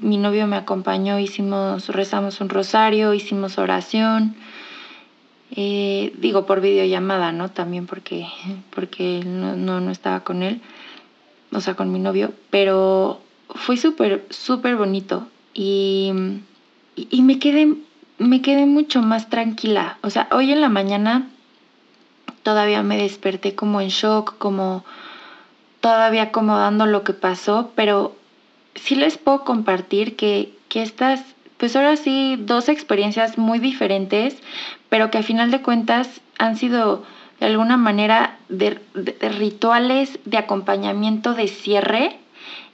mi 0.00 0.16
novio 0.16 0.46
me 0.46 0.56
acompañó, 0.56 1.18
hicimos, 1.18 1.88
rezamos 1.88 2.40
un 2.40 2.48
rosario, 2.48 3.14
hicimos 3.14 3.58
oración. 3.58 4.34
Eh, 5.52 6.12
digo 6.18 6.44
por 6.44 6.60
videollamada, 6.60 7.32
¿no? 7.32 7.50
También 7.50 7.86
porque, 7.86 8.26
porque 8.74 9.22
no, 9.24 9.54
no, 9.56 9.90
estaba 9.90 10.20
con 10.20 10.42
él, 10.42 10.60
o 11.52 11.60
sea, 11.60 11.74
con 11.74 11.92
mi 11.92 12.00
novio, 12.00 12.32
pero 12.50 13.20
fue 13.54 13.76
súper, 13.76 14.26
súper 14.28 14.76
bonito 14.76 15.28
y, 15.54 16.12
y, 16.96 17.22
me, 17.22 17.38
quedé, 17.38 17.74
me 18.18 18.42
quedé 18.42 18.66
mucho 18.66 19.02
más 19.02 19.30
tranquila. 19.30 19.98
O 20.02 20.10
sea, 20.10 20.28
hoy 20.32 20.50
en 20.50 20.60
la 20.60 20.68
mañana 20.68 21.30
todavía 22.46 22.84
me 22.84 22.96
desperté 22.96 23.56
como 23.56 23.80
en 23.80 23.88
shock, 23.88 24.38
como 24.38 24.84
todavía 25.80 26.22
acomodando 26.22 26.86
lo 26.86 27.02
que 27.02 27.12
pasó, 27.12 27.72
pero 27.74 28.14
sí 28.76 28.94
les 28.94 29.18
puedo 29.18 29.42
compartir 29.42 30.14
que, 30.14 30.52
que 30.68 30.82
estas 30.82 31.24
pues 31.56 31.74
ahora 31.74 31.96
sí, 31.96 32.36
dos 32.38 32.68
experiencias 32.68 33.36
muy 33.36 33.58
diferentes, 33.58 34.36
pero 34.90 35.10
que 35.10 35.18
a 35.18 35.24
final 35.24 35.50
de 35.50 35.60
cuentas 35.60 36.20
han 36.38 36.56
sido 36.56 37.02
de 37.40 37.46
alguna 37.46 37.76
manera 37.76 38.36
de, 38.48 38.80
rituales 39.38 40.20
de 40.24 40.38
acompañamiento 40.38 41.34
de 41.34 41.48
cierre 41.48 42.16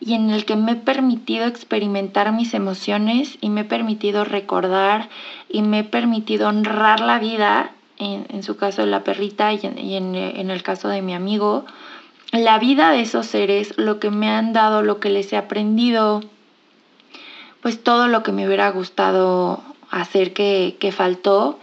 y 0.00 0.12
en 0.12 0.29
el 0.29 0.45
que 0.45 0.57
me 0.57 0.73
he 0.73 0.76
permitido 0.76 1.47
experimentar 1.47 2.31
mis 2.33 2.52
emociones 2.52 3.38
y 3.41 3.49
me 3.49 3.62
he 3.62 3.64
permitido 3.64 4.25
recordar 4.25 5.09
y 5.49 5.62
me 5.62 5.79
he 5.79 5.85
permitido 5.85 6.49
honrar 6.49 7.00
la 7.00 7.19
vida, 7.19 7.71
en, 7.99 8.43
su 8.43 8.57
caso 8.57 8.83
de 8.83 8.89
la 8.89 9.05
perrita 9.05 9.53
y, 9.53 9.61
en, 9.65 10.15
en 10.15 10.51
el 10.51 10.63
caso 10.63 10.89
de 10.89 11.03
mi 11.03 11.15
amigo, 11.15 11.65
la 12.33 12.59
vida 12.59 12.91
de 12.91 13.03
esos 13.03 13.27
seres, 13.27 13.75
lo 13.77 14.01
que 14.01 14.11
me 14.11 14.29
han 14.29 14.53
dado, 14.53 14.83
lo 14.83 15.01
que 15.01 15.11
les 15.11 15.33
he 15.33 15.37
aprendido, 15.37 16.23
pues 17.61 17.83
todo 17.83 18.09
lo 18.09 18.23
que 18.23 18.33
me 18.33 18.47
hubiera 18.47 18.71
gustado 18.71 19.63
hacer 19.91 20.33
que, 20.33 20.95
faltó, 20.95 21.61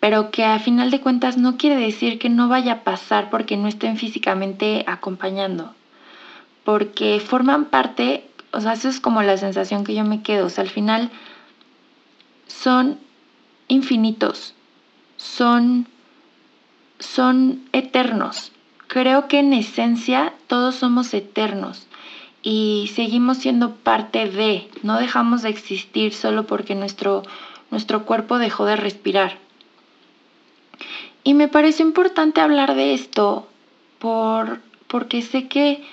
pero 0.00 0.30
que 0.30 0.44
a 0.44 0.58
final 0.58 0.90
de 0.90 1.00
cuentas 1.00 1.38
no 1.38 1.56
quiere 1.56 1.76
decir 1.76 2.18
que 2.18 2.28
no 2.28 2.48
vaya 2.48 2.72
a 2.72 2.84
pasar 2.84 3.30
porque 3.30 3.56
no 3.56 3.68
estén 3.68 3.96
físicamente 3.96 4.84
acompañando, 4.86 5.72
porque 6.64 7.20
forman 7.20 7.66
parte, 7.66 8.28
o 8.52 8.60
sea, 8.60 8.74
eso 8.74 8.88
es 8.88 9.00
como 9.00 9.22
la 9.22 9.36
sensación 9.36 9.84
que 9.84 9.94
yo 9.94 10.04
me 10.04 10.22
quedo, 10.22 10.46
o 10.46 10.50
sea, 10.50 10.62
al 10.62 10.70
final 10.70 11.10
son 12.48 12.98
infinitos, 13.68 14.54
son, 15.18 15.86
son 16.98 17.68
eternos. 17.72 18.52
Creo 18.86 19.28
que 19.28 19.40
en 19.40 19.52
esencia 19.52 20.32
todos 20.46 20.76
somos 20.76 21.12
eternos 21.12 21.86
y 22.42 22.90
seguimos 22.94 23.38
siendo 23.38 23.74
parte 23.74 24.30
de, 24.30 24.70
no 24.82 24.98
dejamos 24.98 25.42
de 25.42 25.50
existir 25.50 26.14
solo 26.14 26.46
porque 26.46 26.74
nuestro, 26.74 27.22
nuestro 27.70 28.06
cuerpo 28.06 28.38
dejó 28.38 28.64
de 28.64 28.76
respirar. 28.76 29.36
Y 31.24 31.34
me 31.34 31.48
parece 31.48 31.82
importante 31.82 32.40
hablar 32.40 32.74
de 32.74 32.94
esto 32.94 33.46
por, 33.98 34.62
porque 34.86 35.20
sé 35.20 35.48
que 35.48 35.84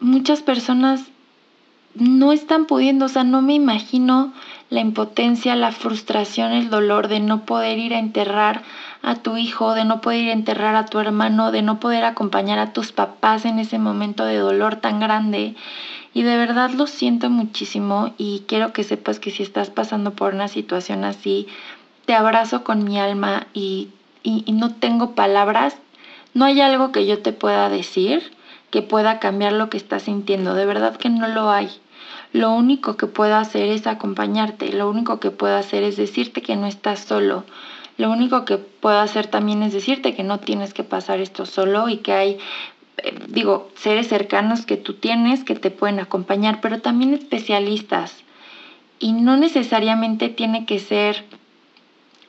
muchas 0.00 0.40
personas 0.40 1.02
no 1.94 2.32
están 2.32 2.64
pudiendo, 2.64 3.04
o 3.06 3.08
sea, 3.08 3.24
no 3.24 3.42
me 3.42 3.54
imagino 3.54 4.32
la 4.72 4.80
impotencia, 4.80 5.54
la 5.54 5.70
frustración, 5.70 6.52
el 6.52 6.70
dolor 6.70 7.08
de 7.08 7.20
no 7.20 7.44
poder 7.44 7.78
ir 7.78 7.92
a 7.92 7.98
enterrar 7.98 8.62
a 9.02 9.16
tu 9.16 9.36
hijo, 9.36 9.74
de 9.74 9.84
no 9.84 10.00
poder 10.00 10.20
ir 10.22 10.28
a 10.30 10.32
enterrar 10.32 10.76
a 10.76 10.86
tu 10.86 10.98
hermano, 10.98 11.52
de 11.52 11.60
no 11.60 11.78
poder 11.78 12.04
acompañar 12.04 12.58
a 12.58 12.72
tus 12.72 12.90
papás 12.90 13.44
en 13.44 13.58
ese 13.58 13.78
momento 13.78 14.24
de 14.24 14.38
dolor 14.38 14.76
tan 14.76 14.98
grande. 14.98 15.56
Y 16.14 16.22
de 16.22 16.38
verdad 16.38 16.70
lo 16.70 16.86
siento 16.86 17.28
muchísimo 17.28 18.14
y 18.16 18.44
quiero 18.48 18.72
que 18.72 18.82
sepas 18.82 19.20
que 19.20 19.30
si 19.30 19.42
estás 19.42 19.68
pasando 19.68 20.12
por 20.12 20.32
una 20.32 20.48
situación 20.48 21.04
así, 21.04 21.48
te 22.06 22.14
abrazo 22.14 22.64
con 22.64 22.82
mi 22.82 22.98
alma 22.98 23.48
y, 23.52 23.90
y, 24.22 24.42
y 24.46 24.52
no 24.52 24.72
tengo 24.72 25.14
palabras, 25.14 25.76
no 26.32 26.46
hay 26.46 26.62
algo 26.62 26.92
que 26.92 27.06
yo 27.06 27.18
te 27.18 27.34
pueda 27.34 27.68
decir 27.68 28.32
que 28.70 28.80
pueda 28.80 29.18
cambiar 29.18 29.52
lo 29.52 29.68
que 29.68 29.76
estás 29.76 30.04
sintiendo, 30.04 30.54
de 30.54 30.64
verdad 30.64 30.96
que 30.96 31.10
no 31.10 31.28
lo 31.28 31.50
hay. 31.50 31.68
Lo 32.32 32.52
único 32.52 32.96
que 32.96 33.06
puedo 33.06 33.36
hacer 33.36 33.68
es 33.68 33.86
acompañarte, 33.86 34.72
lo 34.72 34.88
único 34.88 35.20
que 35.20 35.30
puedo 35.30 35.56
hacer 35.56 35.82
es 35.82 35.96
decirte 35.96 36.40
que 36.40 36.56
no 36.56 36.66
estás 36.66 37.00
solo. 37.00 37.44
Lo 37.98 38.10
único 38.10 38.46
que 38.46 38.56
puedo 38.56 38.98
hacer 38.98 39.26
también 39.26 39.62
es 39.62 39.74
decirte 39.74 40.14
que 40.14 40.22
no 40.22 40.40
tienes 40.40 40.72
que 40.72 40.82
pasar 40.82 41.20
esto 41.20 41.44
solo 41.44 41.90
y 41.90 41.98
que 41.98 42.12
hay, 42.14 42.38
eh, 42.98 43.14
digo, 43.28 43.70
seres 43.74 44.08
cercanos 44.08 44.64
que 44.64 44.78
tú 44.78 44.94
tienes 44.94 45.44
que 45.44 45.54
te 45.54 45.70
pueden 45.70 46.00
acompañar, 46.00 46.60
pero 46.62 46.80
también 46.80 47.12
especialistas. 47.12 48.24
Y 48.98 49.12
no 49.12 49.36
necesariamente 49.36 50.30
tiene 50.30 50.64
que 50.64 50.78
ser 50.78 51.24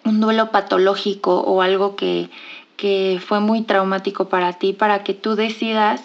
un 0.03 0.19
duelo 0.19 0.51
patológico 0.51 1.39
o 1.39 1.61
algo 1.61 1.95
que, 1.95 2.29
que 2.75 3.21
fue 3.25 3.39
muy 3.39 3.61
traumático 3.61 4.27
para 4.27 4.53
ti, 4.53 4.73
para 4.73 5.03
que 5.03 5.13
tú 5.13 5.35
decidas 5.35 6.03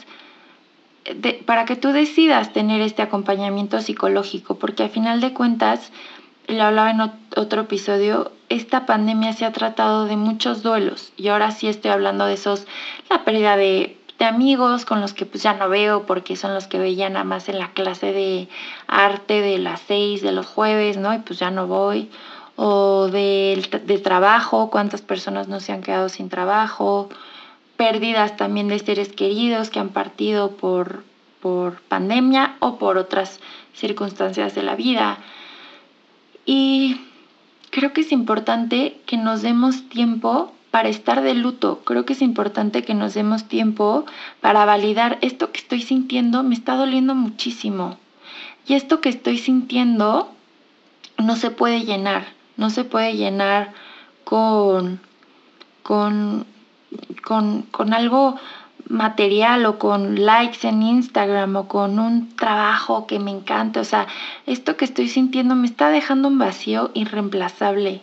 para 1.47 1.65
que 1.65 1.77
tú 1.77 1.93
decidas 1.93 2.53
tener 2.53 2.81
este 2.81 3.03
acompañamiento 3.03 3.81
psicológico, 3.81 4.59
porque 4.59 4.85
a 4.85 4.89
final 4.89 5.21
de 5.21 5.33
cuentas, 5.33 5.93
lo 6.47 6.63
hablaba 6.63 6.91
en 6.91 7.01
otro 7.37 7.63
episodio, 7.63 8.33
esta 8.49 8.87
pandemia 8.87 9.33
se 9.35 9.45
ha 9.45 9.53
tratado 9.53 10.07
de 10.07 10.17
muchos 10.17 10.63
duelos 10.63 11.13
y 11.17 11.29
ahora 11.29 11.51
sí 11.51 11.69
estoy 11.69 11.91
hablando 11.91 12.25
de 12.25 12.35
esos, 12.35 12.67
la 13.11 13.25
pérdida 13.25 13.57
de, 13.57 13.95
amigos 14.21 14.85
con 14.85 15.01
los 15.01 15.15
que 15.15 15.27
pues 15.27 15.45
ya 15.45 15.53
no 15.53 15.69
veo 15.69 16.05
porque 16.05 16.35
son 16.35 16.53
los 16.53 16.67
que 16.67 16.81
veía 16.81 17.09
nada 17.09 17.25
más 17.25 17.49
en 17.49 17.61
la 17.61 17.71
clase 17.71 18.13
de 18.13 18.49
arte 18.89 19.41
de 19.41 19.59
las 19.59 19.81
seis 19.87 20.23
de 20.23 20.33
los 20.33 20.45
jueves, 20.45 20.97
¿no? 20.97 21.15
Y 21.15 21.19
pues 21.19 21.39
ya 21.39 21.53
no 21.53 21.69
voy. 21.69 22.11
O 22.57 23.07
de, 23.13 23.65
de 23.85 23.99
trabajo, 23.99 24.71
cuántas 24.71 25.03
personas 25.03 25.47
no 25.47 25.61
se 25.61 25.71
han 25.71 25.83
quedado 25.83 26.09
sin 26.09 26.31
trabajo, 26.31 27.09
pérdidas 27.79 28.37
también 28.37 28.67
de 28.67 28.81
seres 28.81 29.11
queridos 29.13 29.71
que 29.71 29.79
han 29.79 29.91
partido 29.91 30.57
por, 30.57 31.05
por 31.41 31.81
pandemia 31.83 32.57
o 32.59 32.77
por 32.77 32.99
otras 32.99 33.39
circunstancias 33.73 34.57
de 34.57 34.65
la 34.65 34.75
vida. 34.75 35.19
Y 36.45 37.01
creo 37.71 37.93
que 37.93 38.01
es 38.01 38.11
importante 38.11 39.01
que 39.07 39.17
nos 39.17 39.43
demos 39.43 39.89
tiempo 39.89 40.53
para 40.73 40.89
estar 40.89 41.23
de 41.23 41.35
luto. 41.35 41.81
Creo 41.85 42.05
que 42.05 42.15
es 42.15 42.21
importante 42.21 42.83
que 42.83 42.95
nos 42.95 43.15
demos 43.15 43.45
tiempo 43.45 44.05
para 44.41 44.65
validar 44.65 45.19
esto 45.21 45.53
que 45.53 45.61
estoy 45.61 45.83
sintiendo, 45.83 46.43
me 46.43 46.57
está 46.57 46.75
doliendo 46.75 47.15
muchísimo. 47.15 47.97
Y 48.67 48.75
esto 48.75 49.01
que 49.01 49.09
estoy 49.09 49.39
sintiendo 49.39 50.33
no 51.17 51.37
se 51.37 51.53
puede 51.53 51.85
llenar, 51.85 52.27
no 52.57 52.71
se 52.71 52.83
puede 52.83 53.15
llenar 53.15 53.73
con, 54.25 55.01
con 55.85 56.45
con, 57.23 57.63
con 57.63 57.93
algo 57.93 58.37
material 58.89 59.67
o 59.67 59.79
con 59.79 60.25
likes 60.25 60.67
en 60.67 60.83
Instagram 60.83 61.57
o 61.57 61.69
con 61.69 61.99
un 61.99 62.35
trabajo 62.37 63.07
que 63.07 63.19
me 63.19 63.31
encanta. 63.31 63.81
O 63.81 63.85
sea, 63.85 64.07
esto 64.47 64.77
que 64.77 64.85
estoy 64.85 65.09
sintiendo 65.09 65.55
me 65.55 65.67
está 65.67 65.91
dejando 65.91 66.29
un 66.29 66.39
vacío 66.39 66.91
irreemplazable, 66.95 68.01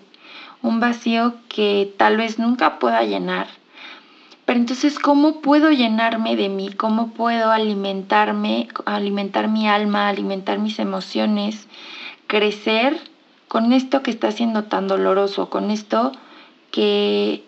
un 0.62 0.80
vacío 0.80 1.34
que 1.50 1.94
tal 1.98 2.18
vez 2.18 2.40
nunca 2.40 2.80
pueda 2.80 3.04
llenar. 3.04 3.48
Pero 4.46 4.60
entonces, 4.60 5.00
¿cómo 5.00 5.42
puedo 5.42 5.72
llenarme 5.72 6.36
de 6.36 6.50
mí? 6.50 6.70
¿Cómo 6.72 7.10
puedo 7.10 7.52
alimentarme, 7.52 8.68
alimentar 8.86 9.48
mi 9.48 9.68
alma, 9.68 10.08
alimentar 10.08 10.60
mis 10.60 10.78
emociones, 10.78 11.68
crecer 12.28 13.00
con 13.48 13.74
esto 13.74 14.04
que 14.04 14.12
está 14.12 14.32
siendo 14.32 14.66
tan 14.66 14.88
doloroso, 14.88 15.50
con 15.50 15.72
esto 15.72 16.12
que 16.70 17.44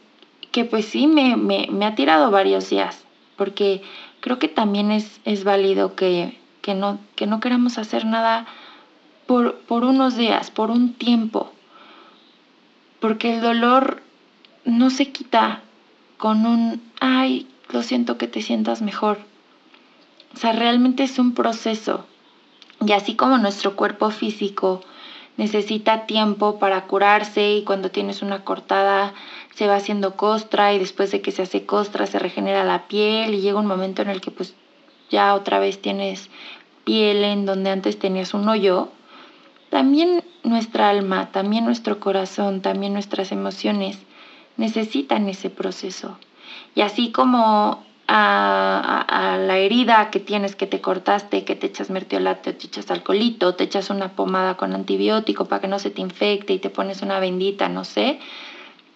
que 0.52 0.66
pues 0.66 0.86
sí 0.86 1.08
me, 1.08 1.36
me, 1.38 1.86
ha 1.86 1.96
tirado 1.96 2.32
varios 2.32 2.70
días, 2.70 3.04
porque 3.36 3.82
creo 4.20 4.40
que 4.40 4.48
también 4.48 4.92
es, 4.92 5.20
es 5.26 5.44
válido 5.44 5.96
que, 5.96 6.38
que, 6.62 6.74
no, 6.74 7.00
que 7.16 7.28
no 7.28 7.40
queramos 7.40 7.78
hacer 7.78 8.06
nada 8.06 8.46
por, 9.26 9.56
por 9.60 9.84
unos 9.84 10.18
días, 10.18 10.52
por 10.52 10.72
un 10.72 10.94
tiempo, 10.94 11.52
porque 13.00 13.36
el 13.36 13.42
dolor 13.42 14.02
no 14.66 14.90
se 14.90 15.12
quita 15.12 15.62
con 16.18 16.46
un, 16.46 16.82
ay, 17.00 17.48
lo 17.70 17.84
siento 17.84 18.18
que 18.18 18.28
te 18.28 18.42
sientas 18.42 18.82
mejor. 18.82 19.20
O 20.34 20.38
sea, 20.38 20.52
realmente 20.52 21.04
es 21.04 21.20
un 21.20 21.34
proceso. 21.34 22.06
Y 22.86 22.92
así 22.92 23.16
como 23.16 23.38
nuestro 23.38 23.76
cuerpo 23.76 24.12
físico 24.12 24.82
necesita 25.38 26.06
tiempo 26.06 26.60
para 26.60 26.86
curarse 26.86 27.54
y 27.54 27.64
cuando 27.64 27.92
tienes 27.92 28.22
una 28.22 28.44
cortada 28.44 29.14
se 29.58 29.66
va 29.66 29.78
haciendo 29.78 30.16
costra 30.16 30.72
y 30.76 30.78
después 30.78 31.10
de 31.10 31.22
que 31.22 31.32
se 31.32 31.42
hace 31.42 31.66
costra 31.66 32.06
se 32.06 32.20
regenera 32.20 32.64
la 32.64 32.88
piel 32.88 33.34
y 33.34 33.42
llega 33.42 33.60
un 33.60 33.66
momento 33.66 34.04
en 34.04 34.10
el 34.12 34.22
que 34.22 34.30
pues 34.30 34.54
ya 35.10 35.34
otra 35.34 35.58
vez 35.58 35.82
tienes 35.82 36.30
piel 36.84 37.24
en 37.24 37.48
donde 37.48 37.72
antes 37.72 37.98
tenías 37.98 38.36
un 38.36 38.48
hoyo, 38.48 38.90
también 39.72 40.24
nuestra 40.44 40.90
alma, 40.90 41.32
también 41.32 41.66
nuestro 41.66 42.00
corazón, 42.00 42.62
también 42.62 42.94
nuestras 42.94 43.32
emociones 43.32 43.98
necesitan 44.58 45.28
ese 45.28 45.50
proceso. 45.50 46.20
Y 46.76 46.82
así 46.82 47.12
como 47.12 47.84
a, 48.08 49.40
la 49.40 49.58
herida 49.58 50.12
que 50.12 50.20
tienes, 50.20 50.56
que 50.56 50.68
te 50.68 50.82
cortaste, 50.82 51.46
que 51.46 51.56
te 51.56 51.66
echas 51.66 51.90
mertiolate 51.90 52.54
te 52.54 52.68
echas 52.68 52.92
alcoholito, 52.92 53.56
te 53.56 53.64
echas 53.64 53.90
una 53.90 54.10
pomada 54.10 54.56
con 54.56 54.76
antibiótico 54.76 55.46
para 55.46 55.62
que 55.62 55.68
no 55.68 55.80
se 55.80 55.90
te 55.90 56.02
infecte 56.02 56.54
y 56.54 56.60
te 56.60 56.70
pones 56.70 57.02
una 57.02 57.20
bendita, 57.20 57.70
no 57.70 57.86
sé, 57.86 58.20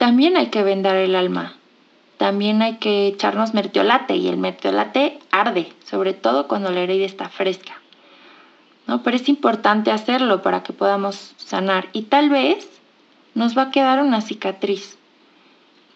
también 0.01 0.35
hay 0.35 0.47
que 0.47 0.63
vendar 0.63 0.95
el 0.95 1.15
alma. 1.15 1.57
También 2.17 2.63
hay 2.63 2.77
que 2.77 3.05
echarnos 3.05 3.53
mertiolate 3.53 4.15
y 4.15 4.29
el 4.29 4.37
mertiolate 4.37 5.19
arde, 5.29 5.71
sobre 5.85 6.13
todo 6.13 6.47
cuando 6.47 6.71
la 6.71 6.79
herida 6.79 7.05
está 7.05 7.29
fresca. 7.29 7.79
¿no? 8.87 9.03
Pero 9.03 9.15
es 9.15 9.29
importante 9.29 9.91
hacerlo 9.91 10.41
para 10.41 10.63
que 10.63 10.73
podamos 10.73 11.35
sanar 11.37 11.89
y 11.93 12.01
tal 12.01 12.31
vez 12.31 12.67
nos 13.35 13.55
va 13.55 13.61
a 13.61 13.69
quedar 13.69 14.01
una 14.01 14.21
cicatriz 14.21 14.97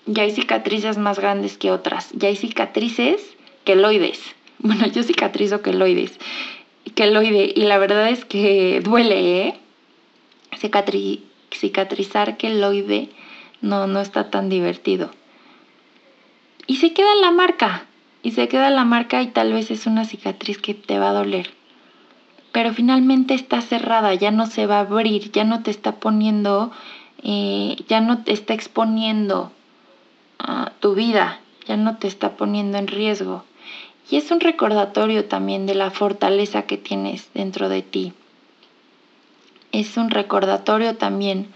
ya 0.06 0.22
hay 0.22 0.30
cicatrices 0.30 1.00
más 1.00 1.18
grandes 1.18 1.58
que 1.58 1.72
otras, 1.72 2.12
ya 2.14 2.28
hay 2.28 2.36
cicatrices 2.36 3.36
queloides. 3.64 4.22
Bueno, 4.60 4.86
yo 4.86 5.02
cicatrizo 5.02 5.64
queloides, 5.64 6.20
queloide, 6.94 7.52
y 7.56 7.62
la 7.62 7.80
verdad 7.80 8.10
es 8.10 8.24
que 8.24 8.82
duele, 8.84 9.48
¿eh? 9.48 9.54
cicatrizar 11.52 12.38
queloide 12.38 13.10
no, 13.62 13.88
no 13.88 14.02
está 14.02 14.30
tan 14.30 14.50
divertido. 14.50 15.12
Y 16.68 16.78
se 16.78 16.94
queda 16.94 17.14
la 17.16 17.32
marca, 17.32 17.86
y 18.24 18.32
se 18.32 18.48
queda 18.48 18.70
la 18.70 18.86
marca 18.86 19.22
y 19.22 19.28
tal 19.28 19.54
vez 19.54 19.70
es 19.70 19.86
una 19.86 20.06
cicatriz 20.06 20.58
que 20.58 20.74
te 20.74 20.98
va 20.98 21.10
a 21.10 21.14
doler. 21.14 21.52
Pero 22.52 22.74
finalmente 22.74 23.34
está 23.34 23.62
cerrada, 23.62 24.14
ya 24.14 24.32
no 24.32 24.48
se 24.48 24.66
va 24.66 24.78
a 24.78 24.82
abrir, 24.82 25.32
ya 25.32 25.44
no 25.44 25.62
te 25.62 25.72
está 25.72 25.98
poniendo, 25.98 26.72
eh, 27.22 27.76
ya 27.88 28.02
no 28.02 28.24
te 28.24 28.34
está 28.34 28.54
exponiendo 28.54 29.52
tu 30.80 30.96
vida, 30.96 31.40
ya 31.68 31.78
no 31.78 31.98
te 31.98 32.08
está 32.08 32.36
poniendo 32.36 32.78
en 32.78 32.88
riesgo. 32.88 33.44
Y 34.10 34.18
es 34.18 34.32
un 34.32 34.40
recordatorio 34.40 35.26
también 35.26 35.66
de 35.66 35.76
la 35.76 35.92
fortaleza 35.92 36.64
que 36.64 36.78
tienes 36.78 37.30
dentro 37.34 37.70
de 37.70 37.82
ti. 37.82 38.14
Es 39.72 39.98
un 39.98 40.10
recordatorio 40.10 40.96
también 40.96 41.48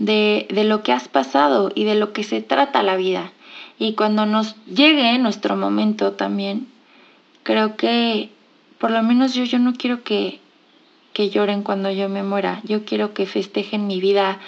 de, 0.00 0.48
de 0.50 0.64
lo 0.64 0.82
que 0.82 0.90
has 0.90 1.06
pasado 1.06 1.70
y 1.72 1.84
de 1.84 1.94
lo 1.94 2.12
que 2.12 2.24
se 2.24 2.42
trata 2.42 2.82
la 2.82 2.96
vida. 2.96 3.30
Y 3.78 3.94
cuando 3.94 4.26
nos 4.26 4.56
llegue 4.66 5.16
nuestro 5.18 5.56
momento 5.56 6.12
también, 6.12 6.66
creo 7.44 7.76
que 7.76 8.30
por 8.78 8.90
lo 8.90 9.02
menos 9.02 9.34
yo, 9.34 9.44
yo 9.44 9.58
no 9.58 9.74
quiero 9.74 10.02
que, 10.02 10.40
que 11.12 11.28
lloren 11.28 11.62
cuando 11.62 11.90
yo 11.90 12.08
me 12.08 12.22
muera. 12.22 12.62
Yo 12.64 12.86
quiero 12.86 13.12
que 13.12 13.26
festejen 13.26 13.86
mi 13.86 14.00
vida, 14.00 14.40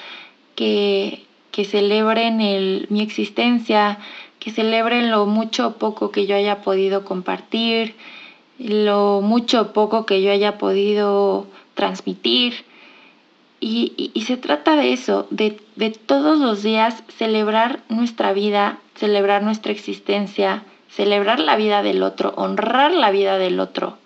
que, 0.54 1.26
que 1.50 1.66
celebren 1.66 2.40
el, 2.40 2.86
mi 2.88 3.02
existencia, 3.02 3.98
que 4.38 4.50
celebren 4.50 5.10
lo 5.10 5.26
mucho 5.26 5.68
o 5.68 5.72
poco 5.74 6.10
que 6.10 6.26
yo 6.26 6.34
haya 6.34 6.62
podido 6.62 7.04
compartir, 7.04 7.94
lo 8.58 9.20
mucho 9.20 9.60
o 9.60 9.72
poco 9.74 10.06
que 10.06 10.22
yo 10.22 10.32
haya 10.32 10.56
podido 10.56 11.46
transmitir. 11.74 12.64
Y, 13.64 14.10
y, 14.12 14.22
se 14.22 14.36
trata 14.36 14.74
de 14.74 14.92
eso, 14.92 15.28
de, 15.30 15.60
de 15.76 15.90
todos 15.90 16.40
los 16.40 16.64
días 16.64 17.04
celebrar 17.16 17.78
nuestra 17.88 18.32
vida, 18.32 18.80
celebrar 18.96 19.44
nuestra 19.44 19.70
existencia, 19.70 20.64
celebrar 20.90 21.38
la 21.38 21.54
vida 21.54 21.84
del 21.84 22.02
otro, 22.02 22.34
honrar 22.36 22.90
la 22.90 23.12
vida 23.12 23.38
del 23.38 23.60
otro. 23.60 23.98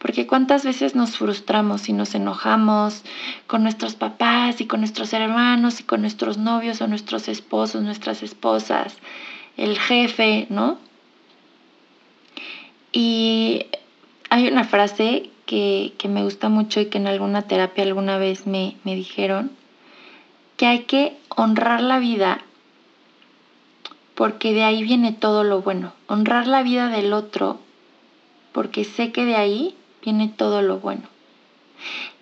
Porque 0.00 0.26
cuántas 0.26 0.64
veces 0.64 0.96
nos 0.96 1.16
frustramos 1.18 1.88
y 1.88 1.92
nos 1.92 2.16
enojamos 2.16 3.04
con 3.46 3.62
nuestros 3.62 3.94
papás 3.94 4.60
y 4.60 4.66
con 4.66 4.80
nuestros 4.80 5.12
hermanos 5.12 5.78
y 5.78 5.84
con 5.84 6.00
nuestros 6.00 6.36
novios 6.36 6.80
o 6.80 6.88
nuestros 6.88 7.28
esposos, 7.28 7.80
nuestras 7.80 8.24
esposas, 8.24 8.96
el 9.56 9.78
jefe, 9.78 10.48
¿no? 10.50 10.78
Y 12.90 13.66
hay 14.34 14.48
una 14.48 14.64
frase 14.64 15.30
que, 15.46 15.94
me 16.08 16.24
gusta 16.24 16.48
mucho 16.48 16.80
y 16.80 16.86
que 16.86 16.98
en 16.98 17.06
alguna 17.06 17.42
terapia 17.42 17.84
alguna 17.84 18.18
vez 18.18 18.48
me, 18.48 18.76
me 18.82 18.96
dijeron, 18.96 19.52
que 20.56 20.66
hay 20.66 20.80
que 20.80 21.16
honrar 21.28 21.80
la 21.80 22.00
vida 22.00 22.40
porque 24.16 24.52
de 24.52 24.64
ahí 24.64 24.82
viene 24.82 25.12
todo 25.12 25.44
lo 25.44 25.62
bueno. 25.62 25.92
Honrar 26.08 26.48
la 26.48 26.64
vida 26.64 26.88
del 26.88 27.12
otro 27.12 27.60
porque 28.50 28.82
sé 28.82 29.12
que 29.12 29.24
de 29.24 29.36
ahí 29.36 29.76
viene 30.02 30.28
todo 30.36 30.62
lo 30.62 30.80
bueno. 30.80 31.04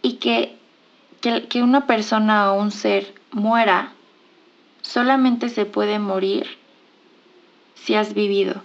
Y 0.03 0.17
que, 0.17 0.55
que, 1.23 1.63
una 1.63 1.87
persona 1.87 2.53
o 2.53 2.61
un 2.61 2.73
ser 2.73 3.15
muera 3.31 3.95
solamente 4.83 5.49
se 5.49 5.65
puede 5.65 5.99
morir 5.99 6.59
si 7.75 7.95
has 7.95 8.13
vivido. 8.13 8.63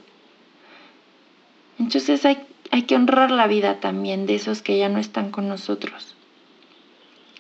Entonces 1.80 2.26
hay, 2.26 2.40
hay, 2.72 2.84
que 2.84 2.96
honrar 2.96 3.32
la 3.32 3.48
vida 3.48 3.80
también 3.80 4.26
de 4.26 4.36
esos 4.36 4.62
que 4.62 4.78
ya 4.78 4.90
no 4.90 5.00
están 5.00 5.32
con 5.32 5.48
nosotros. 5.48 6.16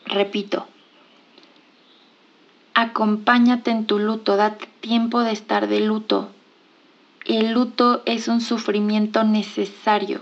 Repito, 0.05 0.67
acompáñate 2.73 3.71
en 3.71 3.85
tu 3.85 3.99
luto, 3.99 4.37
date 4.37 4.67
tiempo 4.81 5.21
de 5.21 5.31
estar 5.31 5.67
de 5.67 5.81
luto. 5.81 6.29
El 7.25 7.51
luto 7.51 8.03
es 8.05 8.27
un 8.27 8.41
sufrimiento 8.41 9.23
necesario 9.23 10.21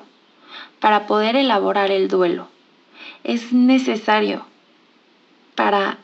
para 0.80 1.06
poder 1.06 1.36
elaborar 1.36 1.92
el 1.92 2.08
duelo. 2.08 2.48
Es 3.24 3.54
necesario 3.54 4.46
para 5.56 5.98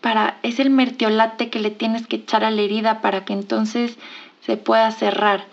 para 0.00 0.38
es 0.42 0.60
el 0.60 0.70
mertiolate 0.70 1.50
que 1.50 1.58
le 1.58 1.70
tienes 1.70 2.06
que 2.06 2.16
echar 2.16 2.44
a 2.44 2.50
la 2.50 2.62
herida 2.62 3.00
para 3.00 3.24
que 3.24 3.32
entonces 3.32 3.98
se 4.40 4.56
pueda 4.56 4.90
cerrar. 4.92 5.44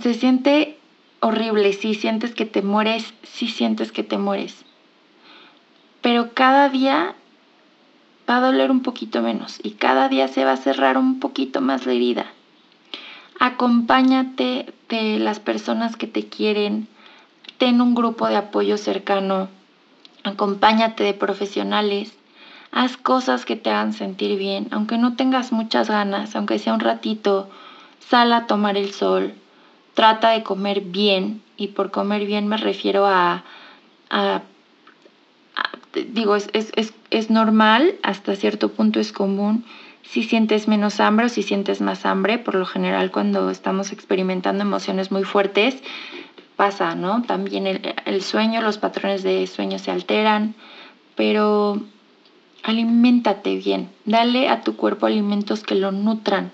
Se 0.00 0.14
siente 0.14 0.78
horrible, 1.22 1.72
si 1.72 1.94
sientes 1.94 2.34
que 2.34 2.46
te 2.46 2.62
mueres, 2.62 3.14
si 3.22 3.46
sientes 3.46 3.92
que 3.92 4.02
te 4.02 4.18
mueres. 4.18 4.64
Pero 6.00 6.34
cada 6.34 6.68
día 6.68 7.14
va 8.28 8.38
a 8.38 8.40
doler 8.40 8.72
un 8.72 8.82
poquito 8.82 9.22
menos 9.22 9.60
y 9.62 9.70
cada 9.72 10.08
día 10.08 10.26
se 10.26 10.44
va 10.44 10.52
a 10.52 10.56
cerrar 10.56 10.98
un 10.98 11.20
poquito 11.20 11.60
más 11.60 11.86
la 11.86 11.92
herida. 11.92 12.26
Acompáñate 13.38 14.74
de 14.88 15.18
las 15.20 15.38
personas 15.38 15.96
que 15.96 16.08
te 16.08 16.26
quieren, 16.26 16.88
ten 17.56 17.80
un 17.80 17.94
grupo 17.94 18.26
de 18.26 18.36
apoyo 18.36 18.76
cercano, 18.76 19.48
acompáñate 20.24 21.04
de 21.04 21.14
profesionales, 21.14 22.12
haz 22.72 22.96
cosas 22.96 23.44
que 23.44 23.54
te 23.54 23.70
hagan 23.70 23.92
sentir 23.92 24.36
bien, 24.36 24.66
aunque 24.72 24.98
no 24.98 25.14
tengas 25.14 25.52
muchas 25.52 25.88
ganas, 25.88 26.34
aunque 26.34 26.58
sea 26.58 26.74
un 26.74 26.80
ratito, 26.80 27.48
sal 28.00 28.32
a 28.32 28.46
tomar 28.48 28.76
el 28.76 28.92
sol, 28.92 29.34
trata 29.94 30.30
de 30.30 30.42
comer 30.42 30.80
bien, 30.80 31.42
y 31.56 31.68
por 31.68 31.90
comer 31.90 32.26
bien 32.26 32.48
me 32.48 32.56
refiero 32.56 33.06
a, 33.06 33.44
digo, 36.12 36.36
es, 36.36 36.48
es, 36.52 36.94
es 37.10 37.30
normal, 37.30 37.94
hasta 38.02 38.36
cierto 38.36 38.70
punto 38.70 39.00
es 39.00 39.12
común, 39.12 39.64
si 40.02 40.22
sientes 40.22 40.68
menos 40.68 41.00
hambre 41.00 41.26
o 41.26 41.28
si 41.28 41.42
sientes 41.42 41.80
más 41.80 42.04
hambre, 42.04 42.38
por 42.38 42.54
lo 42.54 42.66
general 42.66 43.10
cuando 43.10 43.50
estamos 43.50 43.92
experimentando 43.92 44.62
emociones 44.62 45.10
muy 45.10 45.24
fuertes, 45.24 45.82
pasa, 46.56 46.94
¿no? 46.94 47.22
También 47.22 47.66
el, 47.66 48.22
sueño, 48.22 48.60
los 48.60 48.78
patrones 48.78 49.22
de 49.22 49.46
sueño 49.46 49.78
se 49.78 49.90
alteran, 49.90 50.54
pero 51.16 51.80
aliméntate 52.62 53.56
bien, 53.56 53.88
dale 54.04 54.48
a 54.48 54.62
tu 54.62 54.76
cuerpo 54.76 55.06
alimentos 55.06 55.62
que 55.62 55.74
lo 55.74 55.92
nutran, 55.92 56.52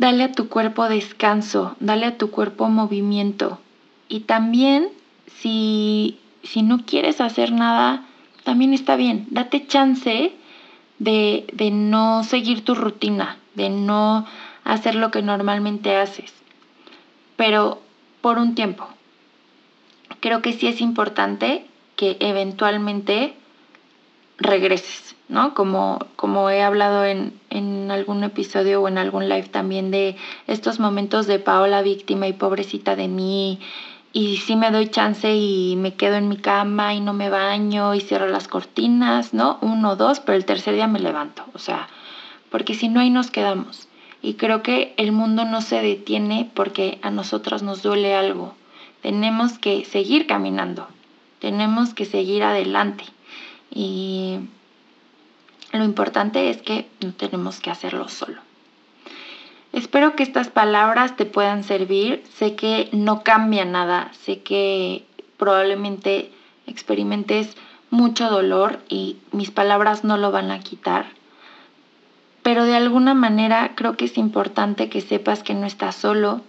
dale 0.00 0.24
a 0.24 0.32
tu 0.32 0.48
cuerpo 0.48 0.88
descanso, 0.88 1.76
dale 1.78 2.06
a 2.06 2.16
tu 2.16 2.30
cuerpo 2.30 2.70
movimiento. 2.70 3.60
Y 4.08 4.20
también 4.20 4.88
si, 5.36 6.18
si 6.42 6.62
no 6.62 6.86
quieres 6.86 7.20
hacer 7.20 7.52
nada, 7.52 8.06
también 8.42 8.72
está 8.72 8.96
bien, 8.96 9.26
date 9.28 9.66
chance 9.66 10.32
de, 10.98 11.44
de 11.52 11.70
no 11.70 12.24
seguir 12.24 12.64
tu 12.64 12.74
rutina, 12.74 13.36
de 13.54 13.68
no 13.68 14.24
hacer 14.64 14.94
lo 14.94 15.10
que 15.10 15.20
normalmente 15.20 15.94
haces, 15.94 16.32
pero 17.36 17.82
por 18.22 18.38
un 18.38 18.54
tiempo. 18.54 18.88
Creo 20.20 20.40
que 20.40 20.54
sí 20.54 20.66
es 20.66 20.80
importante 20.80 21.66
que 21.96 22.16
eventualmente 22.20 23.34
regreses, 24.40 25.14
¿no? 25.28 25.54
Como, 25.54 25.98
como 26.16 26.50
he 26.50 26.62
hablado 26.62 27.04
en, 27.04 27.38
en 27.50 27.90
algún 27.90 28.24
episodio 28.24 28.82
o 28.82 28.88
en 28.88 28.98
algún 28.98 29.28
live 29.28 29.48
también 29.48 29.90
de 29.90 30.16
estos 30.46 30.80
momentos 30.80 31.26
de 31.26 31.38
Paola 31.38 31.82
víctima 31.82 32.26
y 32.26 32.32
pobrecita 32.32 32.96
de 32.96 33.08
mí, 33.08 33.60
y 34.12 34.38
si 34.38 34.56
me 34.56 34.72
doy 34.72 34.88
chance 34.88 35.32
y 35.32 35.76
me 35.76 35.94
quedo 35.94 36.16
en 36.16 36.28
mi 36.28 36.36
cama 36.36 36.94
y 36.94 37.00
no 37.00 37.12
me 37.12 37.30
baño 37.30 37.94
y 37.94 38.00
cierro 38.00 38.26
las 38.26 38.48
cortinas, 38.48 39.32
¿no? 39.34 39.58
Uno, 39.60 39.94
dos, 39.94 40.18
pero 40.18 40.36
el 40.36 40.44
tercer 40.44 40.74
día 40.74 40.88
me 40.88 40.98
levanto, 40.98 41.44
o 41.54 41.58
sea, 41.58 41.88
porque 42.50 42.74
si 42.74 42.88
no 42.88 43.00
ahí 43.00 43.10
nos 43.10 43.30
quedamos. 43.30 43.86
Y 44.20 44.34
creo 44.34 44.62
que 44.62 44.94
el 44.96 45.12
mundo 45.12 45.44
no 45.44 45.62
se 45.62 45.80
detiene 45.80 46.50
porque 46.54 46.98
a 47.02 47.10
nosotros 47.10 47.62
nos 47.62 47.82
duele 47.82 48.14
algo. 48.14 48.54
Tenemos 49.00 49.58
que 49.58 49.84
seguir 49.84 50.26
caminando, 50.26 50.88
tenemos 51.38 51.94
que 51.94 52.04
seguir 52.04 52.42
adelante. 52.42 53.04
Y 53.70 54.40
lo 55.72 55.84
importante 55.84 56.50
es 56.50 56.62
que 56.62 56.88
no 57.00 57.12
tenemos 57.12 57.60
que 57.60 57.70
hacerlo 57.70 58.08
solo. 58.08 58.40
Espero 59.72 60.16
que 60.16 60.24
estas 60.24 60.48
palabras 60.48 61.16
te 61.16 61.26
puedan 61.26 61.62
servir. 61.62 62.24
Sé 62.34 62.56
que 62.56 62.88
no 62.92 63.22
cambia 63.22 63.64
nada, 63.64 64.10
sé 64.12 64.40
que 64.40 65.04
probablemente 65.36 66.32
experimentes 66.66 67.56
mucho 67.90 68.28
dolor 68.28 68.80
y 68.88 69.16
mis 69.32 69.50
palabras 69.50 70.04
no 70.04 70.16
lo 70.16 70.32
van 70.32 70.50
a 70.50 70.60
quitar. 70.60 71.06
Pero 72.42 72.64
de 72.64 72.74
alguna 72.74 73.14
manera 73.14 73.72
creo 73.76 73.96
que 73.96 74.06
es 74.06 74.18
importante 74.18 74.88
que 74.88 75.00
sepas 75.00 75.42
que 75.42 75.54
no 75.54 75.66
estás 75.66 75.94
solo. 75.94 76.40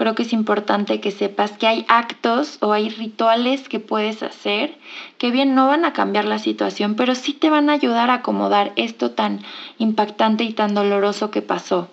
Creo 0.00 0.14
que 0.14 0.22
es 0.22 0.32
importante 0.32 0.98
que 0.98 1.10
sepas 1.10 1.52
que 1.52 1.66
hay 1.66 1.84
actos 1.86 2.56
o 2.62 2.72
hay 2.72 2.88
rituales 2.88 3.68
que 3.68 3.80
puedes 3.80 4.22
hacer 4.22 4.78
que 5.18 5.30
bien 5.30 5.54
no 5.54 5.66
van 5.66 5.84
a 5.84 5.92
cambiar 5.92 6.24
la 6.24 6.38
situación, 6.38 6.94
pero 6.94 7.14
sí 7.14 7.34
te 7.34 7.50
van 7.50 7.68
a 7.68 7.74
ayudar 7.74 8.08
a 8.08 8.14
acomodar 8.14 8.72
esto 8.76 9.10
tan 9.10 9.42
impactante 9.76 10.44
y 10.44 10.54
tan 10.54 10.74
doloroso 10.74 11.30
que 11.30 11.42
pasó. 11.42 11.88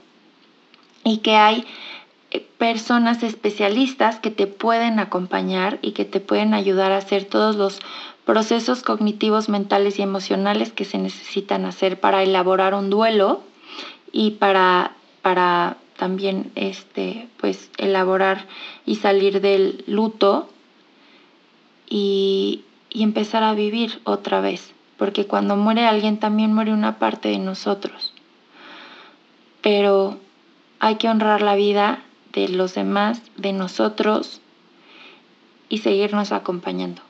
Y 1.03 1.17
que 1.17 1.35
hay 1.35 1.65
eh, 2.31 2.47
personas 2.57 3.23
especialistas 3.23 4.19
que 4.19 4.31
te 4.31 4.47
pueden 4.47 4.99
acompañar 4.99 5.77
y 5.81 5.91
que 5.91 6.05
te 6.05 6.21
pueden 6.21 6.53
ayudar 6.53 6.93
a 6.93 6.99
hacer 6.99 7.25
todos 7.25 7.57
los 7.57 7.81
procesos 8.23 8.83
cognitivos, 8.83 9.49
mentales 9.49 9.99
y 9.99 10.03
emocionales 10.03 10.71
que 10.71 10.85
se 10.85 10.97
necesitan 10.97 11.65
hacer 11.65 11.99
para 11.99 12.23
elaborar 12.23 12.73
un 12.73 12.89
duelo 12.89 13.41
y 14.13 14.31
para, 14.31 14.93
para 15.21 15.75
también 15.97 16.51
este, 16.55 17.27
pues, 17.37 17.69
elaborar 17.77 18.45
y 18.85 18.95
salir 18.95 19.41
del 19.41 19.83
luto 19.87 20.49
y, 21.89 22.63
y 22.89 23.03
empezar 23.03 23.43
a 23.43 23.53
vivir 23.53 23.99
otra 24.03 24.39
vez. 24.41 24.73
Porque 24.97 25.27
cuando 25.27 25.55
muere 25.55 25.85
alguien 25.85 26.17
también 26.17 26.53
muere 26.53 26.73
una 26.73 26.97
parte 26.97 27.29
de 27.29 27.39
nosotros. 27.39 28.13
Pero 29.61 30.19
hay 30.79 30.95
que 30.95 31.09
honrar 31.09 31.41
la 31.41 31.55
vida 31.55 32.03
de 32.33 32.49
los 32.49 32.75
demás, 32.75 33.21
de 33.35 33.53
nosotros 33.53 34.41
y 35.69 35.79
seguirnos 35.79 36.31
acompañando. 36.31 37.01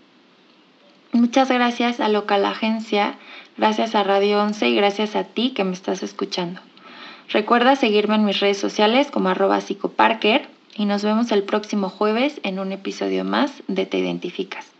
Muchas 1.11 1.49
gracias 1.49 1.99
a 1.99 2.09
Local 2.09 2.45
Agencia, 2.45 3.15
gracias 3.57 3.95
a 3.95 4.03
Radio 4.03 4.41
11 4.41 4.69
y 4.69 4.75
gracias 4.75 5.15
a 5.15 5.23
ti 5.23 5.51
que 5.51 5.63
me 5.63 5.73
estás 5.73 6.03
escuchando. 6.03 6.61
Recuerda 7.29 7.75
seguirme 7.75 8.15
en 8.15 8.25
mis 8.25 8.39
redes 8.39 8.57
sociales 8.57 9.11
como 9.11 9.29
arroba 9.29 9.59
psicoparker 9.59 10.47
y 10.75 10.85
nos 10.85 11.03
vemos 11.03 11.31
el 11.31 11.43
próximo 11.43 11.89
jueves 11.89 12.39
en 12.43 12.59
un 12.59 12.71
episodio 12.71 13.25
más 13.25 13.63
de 13.67 13.85
Te 13.85 13.97
Identificas. 13.97 14.71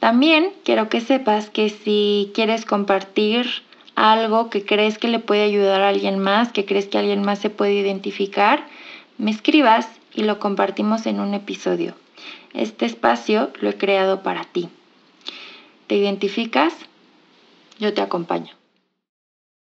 También 0.00 0.50
quiero 0.64 0.88
que 0.88 1.00
sepas 1.00 1.50
que 1.50 1.68
si 1.68 2.30
quieres 2.34 2.64
compartir 2.64 3.46
algo 3.96 4.48
que 4.48 4.64
crees 4.64 4.96
que 4.96 5.08
le 5.08 5.18
puede 5.18 5.42
ayudar 5.42 5.82
a 5.82 5.88
alguien 5.88 6.18
más, 6.18 6.52
que 6.52 6.64
crees 6.64 6.86
que 6.86 6.98
alguien 6.98 7.22
más 7.22 7.40
se 7.40 7.50
puede 7.50 7.74
identificar, 7.74 8.64
me 9.18 9.30
escribas 9.30 9.88
y 10.14 10.22
lo 10.22 10.38
compartimos 10.38 11.04
en 11.06 11.20
un 11.20 11.34
episodio. 11.34 11.94
Este 12.54 12.86
espacio 12.86 13.50
lo 13.60 13.70
he 13.70 13.76
creado 13.76 14.22
para 14.22 14.44
ti. 14.44 14.68
¿Te 15.88 15.96
identificas? 15.96 16.72
Yo 17.78 17.92
te 17.92 18.00
acompaño. 18.00 18.57